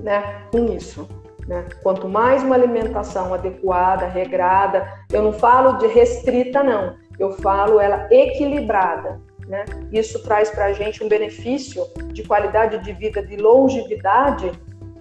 né, 0.00 0.42
com 0.50 0.66
isso. 0.66 1.08
Né? 1.46 1.66
Quanto 1.82 2.08
mais 2.08 2.42
uma 2.42 2.54
alimentação 2.54 3.34
adequada, 3.34 4.06
regrada, 4.06 4.86
eu 5.12 5.22
não 5.22 5.32
falo 5.32 5.74
de 5.74 5.86
restrita, 5.86 6.62
não, 6.62 6.96
eu 7.18 7.32
falo 7.32 7.78
ela 7.78 8.08
equilibrada. 8.10 9.20
Né? 9.46 9.64
Isso 9.92 10.22
traz 10.22 10.50
para 10.50 10.66
a 10.66 10.72
gente 10.72 11.04
um 11.04 11.08
benefício 11.08 11.84
de 12.12 12.22
qualidade 12.22 12.78
de 12.78 12.92
vida, 12.92 13.22
de 13.22 13.36
longevidade 13.36 14.52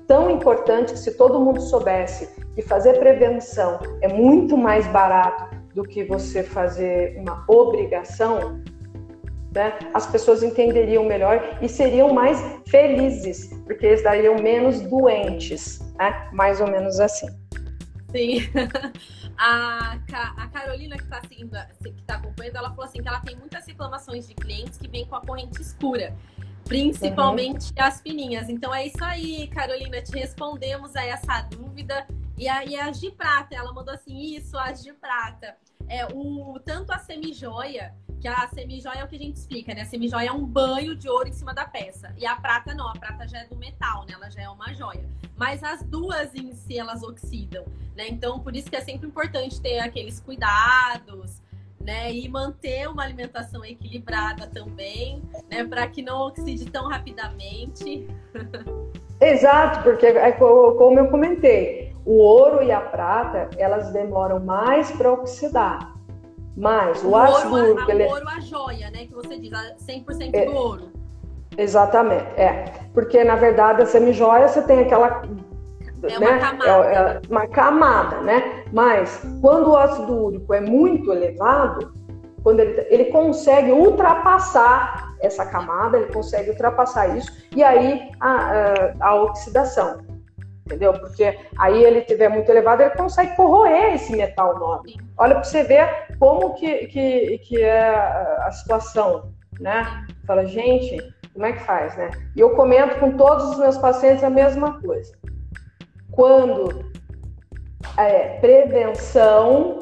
tão 0.05 0.29
importante 0.29 0.93
que 0.93 0.99
se 0.99 1.17
todo 1.17 1.39
mundo 1.39 1.61
soubesse 1.61 2.29
que 2.53 2.61
fazer 2.61 2.99
prevenção 2.99 3.79
é 4.01 4.07
muito 4.07 4.57
mais 4.57 4.85
barato 4.87 5.52
do 5.73 5.83
que 5.83 6.03
você 6.03 6.43
fazer 6.43 7.17
uma 7.17 7.43
obrigação, 7.47 8.61
né, 9.53 9.77
as 9.93 10.07
pessoas 10.07 10.41
entenderiam 10.41 11.05
melhor 11.05 11.57
e 11.61 11.69
seriam 11.69 12.13
mais 12.13 12.39
felizes, 12.67 13.49
porque 13.65 13.85
eles 13.85 14.03
dariam 14.03 14.35
menos 14.35 14.81
doentes, 14.81 15.79
né? 15.97 16.29
mais 16.33 16.59
ou 16.59 16.67
menos 16.67 16.99
assim. 16.99 17.27
Sim. 18.11 18.41
A, 19.35 19.97
a 20.37 20.47
Carolina 20.49 20.95
que 20.95 21.03
está 21.03 21.19
que 21.21 21.89
está 21.89 22.15
acompanhando, 22.15 22.55
ela 22.55 22.69
falou 22.69 22.85
assim 22.85 23.01
que 23.01 23.07
ela 23.07 23.19
tem 23.19 23.35
muitas 23.35 23.65
reclamações 23.65 24.27
de 24.27 24.35
clientes 24.35 24.77
que 24.77 24.87
vêm 24.87 25.07
com 25.07 25.15
a 25.15 25.21
corrente 25.21 25.59
escura, 25.59 26.15
principalmente 26.65 27.71
uhum. 27.71 27.83
as 27.83 27.99
fininhas. 27.99 28.47
Então 28.47 28.73
é 28.73 28.85
isso 28.85 29.03
aí, 29.03 29.47
Carolina, 29.47 30.01
te 30.03 30.11
respondemos 30.13 30.95
a 30.95 31.03
essa 31.03 31.41
dúvida. 31.49 32.05
E 32.37 32.47
aí 32.47 32.75
a 32.75 32.89
de 32.89 33.11
prata, 33.11 33.55
ela 33.55 33.71
mandou 33.71 33.93
assim, 33.93 34.35
isso, 34.35 34.57
as 34.57 34.83
de 34.83 34.93
prata. 34.93 35.55
É, 35.87 36.05
o, 36.13 36.59
tanto 36.65 36.91
a 36.91 36.99
semijoia, 36.99 37.93
que 38.19 38.27
a 38.27 38.47
semijoia 38.47 38.99
é 38.99 39.03
o 39.03 39.07
que 39.07 39.15
a 39.15 39.19
gente 39.19 39.35
explica, 39.35 39.75
né? 39.75 39.81
A 39.81 39.85
semijoia 39.85 40.29
é 40.29 40.31
um 40.31 40.45
banho 40.45 40.95
de 40.95 41.09
ouro 41.09 41.27
em 41.27 41.33
cima 41.33 41.53
da 41.53 41.65
peça. 41.65 42.15
E 42.17 42.25
a 42.25 42.35
prata 42.35 42.73
não, 42.73 42.87
a 42.87 42.93
prata 42.93 43.27
já 43.27 43.39
é 43.39 43.47
do 43.47 43.57
metal, 43.57 44.05
né? 44.05 44.13
Ela 44.13 44.29
já 44.29 44.41
é 44.41 44.49
uma 44.49 44.73
joia. 44.73 45.05
Mas 45.35 45.61
as 45.63 45.83
duas 45.83 46.33
em 46.33 46.53
si, 46.53 46.77
elas 46.77 47.03
oxidam, 47.03 47.65
né? 47.95 48.07
Então, 48.07 48.39
por 48.39 48.55
isso 48.55 48.69
que 48.69 48.75
é 48.77 48.81
sempre 48.81 49.07
importante 49.07 49.59
ter 49.61 49.79
aqueles 49.79 50.21
cuidados, 50.21 51.41
né? 51.81 52.13
E 52.13 52.29
manter 52.29 52.87
uma 52.87 53.03
alimentação 53.03 53.63
equilibrada 53.65 54.47
também, 54.47 55.21
né? 55.49 55.65
Para 55.65 55.85
que 55.87 56.01
não 56.01 56.21
oxide 56.21 56.65
tão 56.71 56.87
rapidamente. 56.87 58.07
Exato, 59.23 59.83
porque 59.83 60.05
é 60.05 60.31
como 60.33 60.99
eu 60.99 61.07
comentei, 61.07 61.93
o 62.05 62.17
ouro 62.17 62.61
e 62.61 62.71
a 62.71 62.81
prata, 62.81 63.49
elas 63.57 63.91
demoram 63.91 64.39
mais 64.39 64.91
para 64.91 65.11
oxidar. 65.11 65.93
Mas 66.55 67.03
o, 67.03 67.09
o 67.09 67.15
ácido 67.15 67.55
ouro, 67.55 67.73
úrico... 67.73 67.91
A, 67.91 67.93
ele... 67.93 68.03
O 68.05 68.09
ouro, 68.09 68.29
a 68.29 68.39
joia, 68.41 68.91
né? 68.91 69.05
Que 69.05 69.13
você 69.13 69.39
diz, 69.39 69.51
100% 69.51 70.29
é, 70.33 70.45
do 70.45 70.55
ouro. 70.55 70.91
Exatamente, 71.57 72.25
é. 72.35 72.65
Porque, 72.93 73.23
na 73.23 73.35
verdade, 73.35 73.81
a 73.81 73.85
semijoia, 73.85 74.47
você 74.47 74.61
tem 74.61 74.81
aquela... 74.81 75.23
É 76.03 76.17
uma 76.17 76.31
né? 76.31 76.39
camada. 76.39 76.65
É, 76.65 76.95
é 76.95 77.21
uma 77.29 77.47
camada, 77.47 78.21
né? 78.21 78.65
Mas, 78.73 79.25
quando 79.41 79.71
o 79.71 79.77
ácido 79.77 80.13
úrico 80.13 80.53
é 80.53 80.59
muito 80.59 81.11
elevado, 81.11 81.93
quando 82.43 82.59
ele, 82.59 82.85
ele 82.89 83.05
consegue 83.05 83.71
ultrapassar 83.71 85.12
essa 85.23 85.45
camada, 85.45 85.97
ele 85.97 86.11
consegue 86.13 86.51
ultrapassar 86.51 87.17
isso, 87.17 87.31
e 87.55 87.63
aí 87.63 88.11
a, 88.19 88.31
a, 88.31 89.07
a 89.07 89.15
oxidação 89.23 90.01
entendeu? 90.65 90.93
Porque 90.93 91.37
aí 91.57 91.83
ele 91.83 92.01
tiver 92.01 92.29
muito 92.29 92.49
elevado, 92.49 92.81
ele 92.81 92.91
consegue 92.91 93.35
corroer 93.35 93.95
esse 93.95 94.15
metal 94.15 94.57
nobre. 94.57 94.95
Olha 95.17 95.35
para 95.35 95.43
você 95.43 95.63
ver 95.63 96.07
como 96.19 96.53
que, 96.55 96.87
que, 96.87 97.37
que 97.39 97.61
é 97.61 97.89
a 97.89 98.51
situação, 98.51 99.33
né? 99.59 100.05
Fala, 100.25 100.45
gente, 100.45 100.97
como 101.33 101.45
é 101.45 101.53
que 101.53 101.63
faz, 101.63 101.95
né? 101.97 102.11
E 102.35 102.39
eu 102.39 102.51
comento 102.51 102.99
com 102.99 103.17
todos 103.17 103.51
os 103.51 103.59
meus 103.59 103.77
pacientes 103.77 104.23
a 104.23 104.29
mesma 104.29 104.79
coisa. 104.81 105.13
Quando 106.11 106.91
é 107.97 108.39
prevenção, 108.39 109.79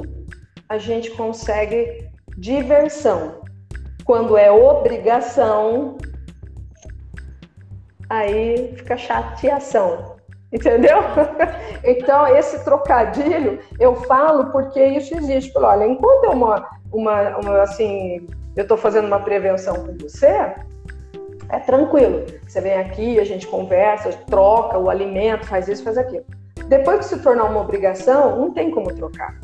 a 0.68 0.78
gente 0.78 1.10
consegue 1.12 2.10
diversão. 2.36 3.41
Quando 4.04 4.36
é 4.36 4.50
obrigação, 4.50 5.96
aí 8.08 8.74
fica 8.76 8.96
chateação. 8.96 10.16
Entendeu? 10.52 10.98
Então, 11.84 12.28
esse 12.36 12.62
trocadilho 12.62 13.58
eu 13.80 13.96
falo 13.96 14.52
porque 14.52 14.80
isso 14.80 15.16
existe. 15.16 15.50
Olha, 15.58 15.84
enquanto 15.84 16.26
é 16.26 16.28
uma, 16.28 16.70
uma, 16.92 17.38
uma 17.38 17.62
assim, 17.62 18.24
eu 18.54 18.62
estou 18.62 18.76
fazendo 18.76 19.08
uma 19.08 19.18
prevenção 19.18 19.74
com 19.84 19.98
você, 19.98 20.54
é 21.48 21.58
tranquilo. 21.58 22.24
Você 22.46 22.60
vem 22.60 22.74
aqui, 22.74 23.18
a 23.18 23.24
gente 23.24 23.48
conversa, 23.48 24.12
troca 24.28 24.78
o 24.78 24.88
alimento, 24.88 25.44
faz 25.44 25.66
isso, 25.66 25.82
faz 25.82 25.98
aquilo. 25.98 26.24
Depois 26.68 27.00
que 27.00 27.04
se 27.06 27.18
tornar 27.20 27.44
uma 27.44 27.60
obrigação, 27.60 28.38
não 28.38 28.52
tem 28.52 28.70
como 28.70 28.94
trocar. 28.94 29.36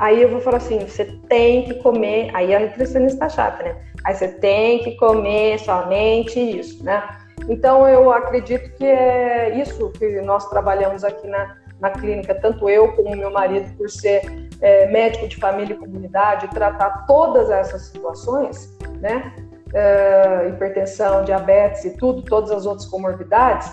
Aí 0.00 0.22
eu 0.22 0.30
vou 0.30 0.40
falar 0.40 0.56
assim, 0.56 0.78
você 0.78 1.04
tem 1.28 1.64
que 1.64 1.74
comer, 1.74 2.30
aí 2.34 2.54
a 2.54 2.60
nutricionista 2.60 3.28
chata, 3.28 3.62
né? 3.62 3.76
Aí 4.02 4.14
você 4.14 4.28
tem 4.28 4.82
que 4.82 4.96
comer 4.96 5.58
somente 5.60 6.40
isso, 6.40 6.82
né? 6.82 7.06
Então 7.50 7.86
eu 7.86 8.10
acredito 8.10 8.74
que 8.76 8.86
é 8.86 9.60
isso 9.60 9.90
que 9.90 10.22
nós 10.22 10.48
trabalhamos 10.48 11.04
aqui 11.04 11.28
na, 11.28 11.54
na 11.78 11.90
clínica, 11.90 12.34
tanto 12.34 12.66
eu 12.66 12.92
como 12.92 13.14
meu 13.14 13.30
marido, 13.30 13.76
por 13.76 13.90
ser 13.90 14.22
é, 14.62 14.86
médico 14.86 15.28
de 15.28 15.36
família 15.36 15.74
e 15.74 15.76
comunidade, 15.76 16.48
tratar 16.48 17.04
todas 17.06 17.50
essas 17.50 17.82
situações, 17.82 18.74
né? 19.02 19.34
É, 19.74 20.48
hipertensão, 20.48 21.24
diabetes 21.24 21.84
e 21.84 21.96
tudo, 21.98 22.22
todas 22.22 22.50
as 22.50 22.64
outras 22.64 22.88
comorbidades, 22.88 23.70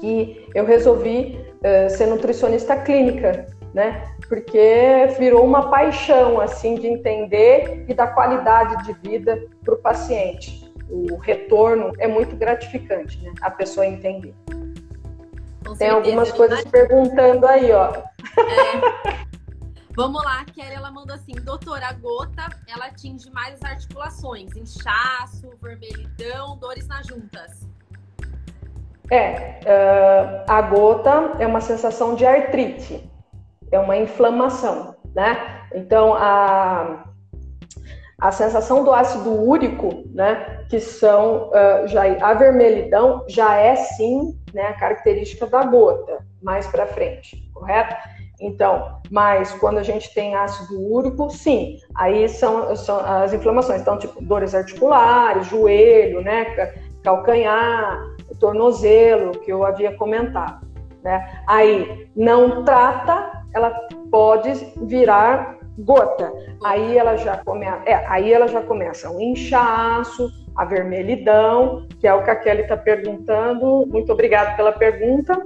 que 0.00 0.48
eu 0.54 0.64
resolvi 0.64 1.44
é, 1.64 1.88
ser 1.88 2.06
nutricionista 2.06 2.76
clínica, 2.76 3.46
né? 3.74 4.04
Porque 4.30 5.08
virou 5.18 5.44
uma 5.44 5.70
paixão, 5.70 6.40
assim, 6.40 6.76
de 6.76 6.86
entender 6.86 7.84
e 7.88 7.92
dar 7.92 8.14
qualidade 8.14 8.84
de 8.84 8.92
vida 8.92 9.44
para 9.64 9.74
o 9.74 9.76
paciente. 9.76 10.72
O 10.88 11.16
retorno 11.16 11.92
é 11.98 12.06
muito 12.06 12.36
gratificante, 12.36 13.20
né? 13.22 13.32
A 13.42 13.50
pessoa 13.50 13.84
entender. 13.84 14.32
Tem 15.76 15.90
algumas 15.90 16.30
coisas 16.30 16.64
perguntando 16.64 17.44
aí, 17.44 17.72
ó. 17.72 17.92
É. 17.92 19.20
Vamos 19.96 20.22
lá, 20.22 20.44
Kelly, 20.44 20.74
ela 20.76 20.92
mandou 20.92 21.16
assim, 21.16 21.32
doutora, 21.32 21.88
a 21.88 21.92
gota, 21.92 22.46
ela 22.68 22.86
atinge 22.86 23.28
mais 23.32 23.54
as 23.54 23.62
articulações, 23.68 24.54
inchaço, 24.54 25.50
vermelhidão, 25.60 26.56
dores 26.56 26.86
nas 26.86 27.04
juntas. 27.04 27.66
É, 29.10 29.58
uh, 29.64 30.44
a 30.48 30.62
gota 30.62 31.32
é 31.40 31.46
uma 31.48 31.60
sensação 31.60 32.14
de 32.14 32.24
artrite, 32.24 33.09
é 33.72 33.78
uma 33.78 33.96
inflamação, 33.96 34.96
né? 35.14 35.60
Então, 35.74 36.14
a, 36.14 37.04
a 38.20 38.32
sensação 38.32 38.84
do 38.84 38.92
ácido 38.92 39.30
úrico, 39.30 40.04
né, 40.12 40.64
que 40.68 40.80
são 40.80 41.48
uh, 41.50 41.86
já 41.86 42.02
a 42.20 42.34
vermelhidão 42.34 43.24
já 43.28 43.56
é 43.56 43.76
sim, 43.76 44.38
né, 44.52 44.62
a 44.62 44.74
característica 44.74 45.46
da 45.46 45.64
gota 45.64 46.18
mais 46.42 46.66
para 46.66 46.86
frente, 46.86 47.48
correto? 47.54 47.94
Então, 48.40 49.00
mas 49.10 49.52
quando 49.52 49.78
a 49.78 49.82
gente 49.82 50.12
tem 50.14 50.34
ácido 50.34 50.80
úrico, 50.80 51.28
sim, 51.30 51.76
aí 51.94 52.26
são, 52.28 52.74
são 52.74 52.98
as 52.98 53.34
inflamações, 53.34 53.82
então 53.82 53.98
tipo 53.98 54.22
dores 54.24 54.54
articulares, 54.54 55.46
joelho, 55.46 56.22
né, 56.22 56.72
calcanhar, 57.02 58.02
tornozelo, 58.40 59.32
que 59.40 59.52
eu 59.52 59.64
havia 59.64 59.94
comentado, 59.96 60.66
né? 61.02 61.42
Aí 61.46 62.10
não 62.16 62.64
trata, 62.64 63.39
ela 63.54 63.70
pode 64.10 64.52
virar 64.82 65.58
gota. 65.78 66.32
Aí 66.62 66.96
ela 66.96 67.16
já 67.16 67.38
começa, 67.38 67.82
é, 67.86 67.94
aí 68.06 68.32
ela 68.32 68.46
já 68.46 68.62
começa 68.62 69.10
o 69.10 69.20
inchaço, 69.20 70.30
a 70.54 70.64
vermelhidão, 70.64 71.86
que 71.98 72.06
é 72.06 72.14
o 72.14 72.22
que 72.22 72.30
a 72.30 72.36
Kelly 72.36 72.62
está 72.62 72.76
perguntando. 72.76 73.86
Muito 73.86 74.12
obrigada 74.12 74.56
pela 74.56 74.72
pergunta, 74.72 75.40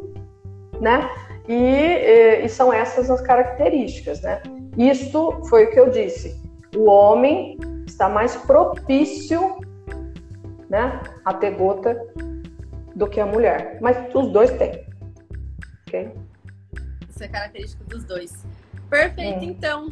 né? 0.81 1.09
E, 1.47 2.43
e, 2.43 2.49
são 2.49 2.73
essas 2.73 3.11
as 3.11 3.21
características, 3.21 4.23
né? 4.23 4.41
Isto 4.79 5.43
foi 5.49 5.65
o 5.65 5.71
que 5.71 5.79
eu 5.79 5.91
disse. 5.91 6.43
O 6.75 6.89
homem 6.89 7.59
está 7.87 8.09
mais 8.09 8.35
propício, 8.35 9.61
né, 10.69 11.01
a 11.25 11.35
ter 11.35 11.53
gota 11.53 11.97
do 12.95 13.07
que 13.07 13.21
a 13.21 13.27
mulher, 13.27 13.79
mas 13.81 13.97
os 14.15 14.29
dois 14.29 14.51
têm, 14.53 14.85
ok? 15.87 16.13
Isso 17.15 17.23
é 17.23 17.29
característico 17.29 17.85
dos 17.85 18.03
dois. 18.03 18.45
Perfeito, 18.91 19.39
hum. 19.39 19.45
então. 19.45 19.91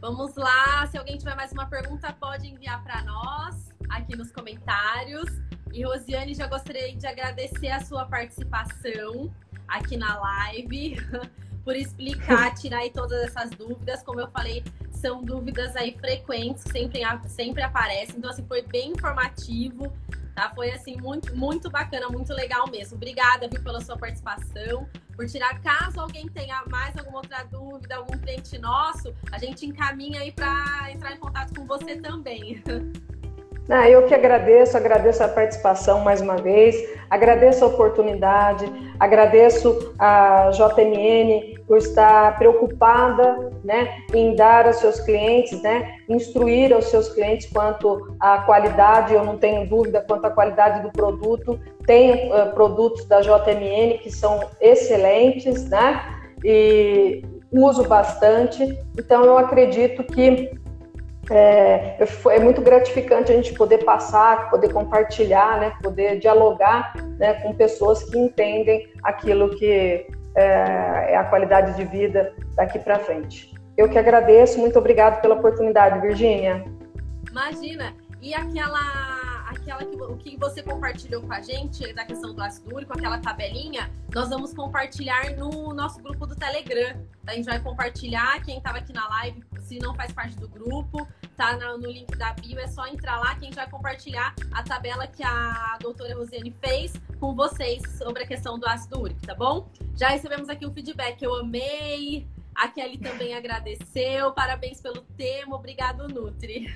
Vamos 0.00 0.34
lá. 0.34 0.84
Se 0.88 0.98
alguém 0.98 1.16
tiver 1.16 1.36
mais 1.36 1.52
uma 1.52 1.66
pergunta, 1.66 2.12
pode 2.12 2.48
enviar 2.48 2.82
para 2.82 3.02
nós 3.04 3.68
aqui 3.88 4.16
nos 4.16 4.32
comentários. 4.32 5.30
E 5.72 5.84
Rosiane, 5.84 6.34
já 6.34 6.48
gostaria 6.48 6.92
de 6.96 7.06
agradecer 7.06 7.68
a 7.68 7.80
sua 7.80 8.04
participação 8.06 9.32
aqui 9.68 9.96
na 9.96 10.18
live, 10.18 10.96
por 11.62 11.76
explicar, 11.76 12.52
tirar 12.58 12.78
aí 12.78 12.90
todas 12.90 13.22
essas 13.22 13.50
dúvidas. 13.50 14.02
Como 14.02 14.18
eu 14.18 14.28
falei, 14.30 14.64
são 14.90 15.22
dúvidas 15.22 15.76
aí 15.76 15.96
frequentes, 16.00 16.64
sempre, 16.64 17.02
sempre 17.28 17.62
aparecem. 17.62 18.16
Então, 18.16 18.30
assim, 18.30 18.44
foi 18.44 18.62
bem 18.62 18.90
informativo. 18.90 19.92
Tá? 20.34 20.50
Foi 20.54 20.70
assim 20.70 20.96
muito, 20.96 21.36
muito 21.36 21.70
bacana, 21.70 22.08
muito 22.08 22.32
legal 22.32 22.68
mesmo. 22.70 22.96
Obrigada, 22.96 23.48
viu, 23.48 23.62
pela 23.62 23.80
sua 23.80 23.96
participação, 23.96 24.88
por 25.14 25.26
tirar. 25.26 25.60
Caso 25.60 26.00
alguém 26.00 26.28
tenha 26.28 26.62
mais 26.68 26.96
alguma 26.96 27.18
outra 27.18 27.42
dúvida, 27.44 27.96
algum 27.96 28.16
cliente 28.18 28.58
nosso, 28.58 29.14
a 29.30 29.38
gente 29.38 29.66
encaminha 29.66 30.20
aí 30.20 30.32
para 30.32 30.90
entrar 30.90 31.12
em 31.12 31.18
contato 31.18 31.54
com 31.54 31.66
você 31.66 31.96
também. 31.96 32.62
Ah, 33.72 33.88
eu 33.88 34.04
que 34.04 34.12
agradeço, 34.12 34.76
agradeço 34.76 35.22
a 35.22 35.28
participação 35.28 36.00
mais 36.00 36.20
uma 36.20 36.36
vez, 36.36 36.74
agradeço 37.08 37.64
a 37.64 37.68
oportunidade, 37.68 38.68
agradeço 38.98 39.94
a 39.96 40.50
JMN 40.50 41.56
por 41.68 41.78
estar 41.78 42.36
preocupada 42.36 43.52
né, 43.62 44.02
em 44.12 44.34
dar 44.34 44.66
aos 44.66 44.78
seus 44.78 44.98
clientes, 44.98 45.62
né, 45.62 45.98
instruir 46.08 46.72
aos 46.72 46.86
seus 46.86 47.10
clientes 47.10 47.48
quanto 47.48 48.12
à 48.18 48.38
qualidade, 48.38 49.14
eu 49.14 49.24
não 49.24 49.38
tenho 49.38 49.68
dúvida 49.68 50.04
quanto 50.04 50.24
à 50.24 50.30
qualidade 50.30 50.82
do 50.82 50.90
produto. 50.90 51.56
Tenho 51.86 52.34
uh, 52.34 52.52
produtos 52.52 53.04
da 53.04 53.20
JMN 53.20 53.98
que 54.02 54.10
são 54.10 54.40
excelentes, 54.60 55.68
né, 55.68 56.02
e 56.42 57.22
uso 57.52 57.84
bastante, 57.84 58.76
então 58.98 59.24
eu 59.24 59.38
acredito 59.38 60.02
que 60.02 60.58
é, 61.28 61.96
é, 61.98 62.40
muito 62.40 62.62
gratificante 62.62 63.30
a 63.30 63.34
gente 63.34 63.52
poder 63.54 63.84
passar, 63.84 64.50
poder 64.50 64.72
compartilhar, 64.72 65.60
né, 65.60 65.72
poder 65.82 66.18
dialogar 66.18 66.94
né, 67.18 67.34
com 67.34 67.52
pessoas 67.54 68.02
que 68.04 68.18
entendem 68.18 68.92
aquilo 69.02 69.50
que 69.56 70.06
é, 70.34 71.12
é 71.12 71.16
a 71.16 71.24
qualidade 71.24 71.76
de 71.76 71.84
vida 71.84 72.32
daqui 72.54 72.78
para 72.78 72.98
frente. 72.98 73.52
Eu 73.76 73.88
que 73.88 73.98
agradeço, 73.98 74.58
muito 74.58 74.78
obrigado 74.78 75.20
pela 75.20 75.34
oportunidade, 75.34 76.00
Virgínia. 76.00 76.64
Imagina, 77.30 77.94
e 78.20 78.34
aquela 78.34 79.20
aquela 79.50 79.84
que, 79.84 79.96
o 79.96 80.16
que 80.16 80.36
você 80.36 80.62
compartilhou 80.62 81.22
com 81.22 81.32
a 81.32 81.40
gente 81.40 81.92
da 81.92 82.04
questão 82.04 82.34
do 82.34 82.42
ácido 82.42 82.74
úrico, 82.74 82.92
aquela 82.92 83.18
tabelinha, 83.18 83.90
nós 84.14 84.28
vamos 84.28 84.54
compartilhar 84.54 85.36
no 85.36 85.74
nosso 85.74 86.00
grupo 86.00 86.26
do 86.26 86.36
Telegram. 86.36 87.04
A 87.26 87.34
gente 87.34 87.46
vai 87.46 87.60
compartilhar, 87.60 88.40
quem 88.44 88.58
estava 88.58 88.78
aqui 88.78 88.92
na 88.92 89.08
live, 89.08 89.42
se 89.70 89.78
não 89.78 89.94
faz 89.94 90.10
parte 90.10 90.36
do 90.36 90.48
grupo, 90.48 91.06
tá 91.36 91.56
no 91.56 91.86
link 91.86 92.10
da 92.18 92.32
bio, 92.32 92.58
é 92.58 92.66
só 92.66 92.88
entrar 92.88 93.20
lá 93.20 93.36
que 93.36 93.42
a 93.42 93.44
gente 93.44 93.54
vai 93.54 93.70
compartilhar 93.70 94.34
a 94.52 94.64
tabela 94.64 95.06
que 95.06 95.22
a 95.22 95.78
doutora 95.80 96.12
Rosiane 96.16 96.52
fez 96.60 96.92
com 97.20 97.36
vocês 97.36 97.80
sobre 97.96 98.24
a 98.24 98.26
questão 98.26 98.58
do 98.58 98.66
ácido 98.66 99.00
úrico, 99.00 99.24
tá 99.24 99.32
bom? 99.32 99.68
Já 99.94 100.08
recebemos 100.08 100.48
aqui 100.48 100.66
um 100.66 100.74
feedback, 100.74 101.22
eu 101.22 101.36
amei, 101.36 102.26
a 102.52 102.66
Kelly 102.66 102.98
também 102.98 103.32
agradeceu, 103.32 104.32
parabéns 104.32 104.80
pelo 104.80 105.02
tema, 105.16 105.54
obrigado 105.54 106.08
Nutri. 106.08 106.66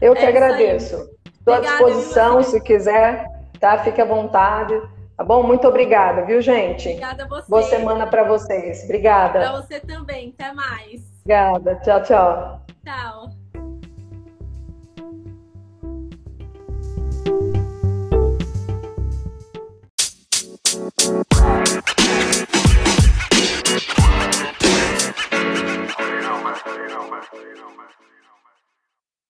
Eu 0.00 0.14
que 0.14 0.22
é 0.22 0.28
agradeço. 0.28 1.10
Estou 1.26 1.54
à 1.54 1.60
disposição, 1.60 2.42
se 2.42 2.58
quiser, 2.62 3.28
tá? 3.60 3.76
Fique 3.84 4.00
à 4.00 4.04
vontade. 4.06 4.74
Tá 5.14 5.22
bom? 5.22 5.42
Muito 5.42 5.68
obrigada, 5.68 6.24
viu, 6.24 6.40
gente? 6.40 6.88
Obrigada 6.88 7.24
a 7.24 7.28
você. 7.28 7.50
Boa 7.50 7.62
semana 7.62 8.06
para 8.06 8.24
vocês. 8.24 8.82
Obrigada. 8.84 9.38
Para 9.38 9.60
você 9.60 9.78
também. 9.78 10.34
Até 10.36 10.52
mais. 10.52 11.13
Obrigada. 11.24 11.80
Tchau, 11.80 12.02
tchau. 12.02 12.66
Tchau. 12.84 13.43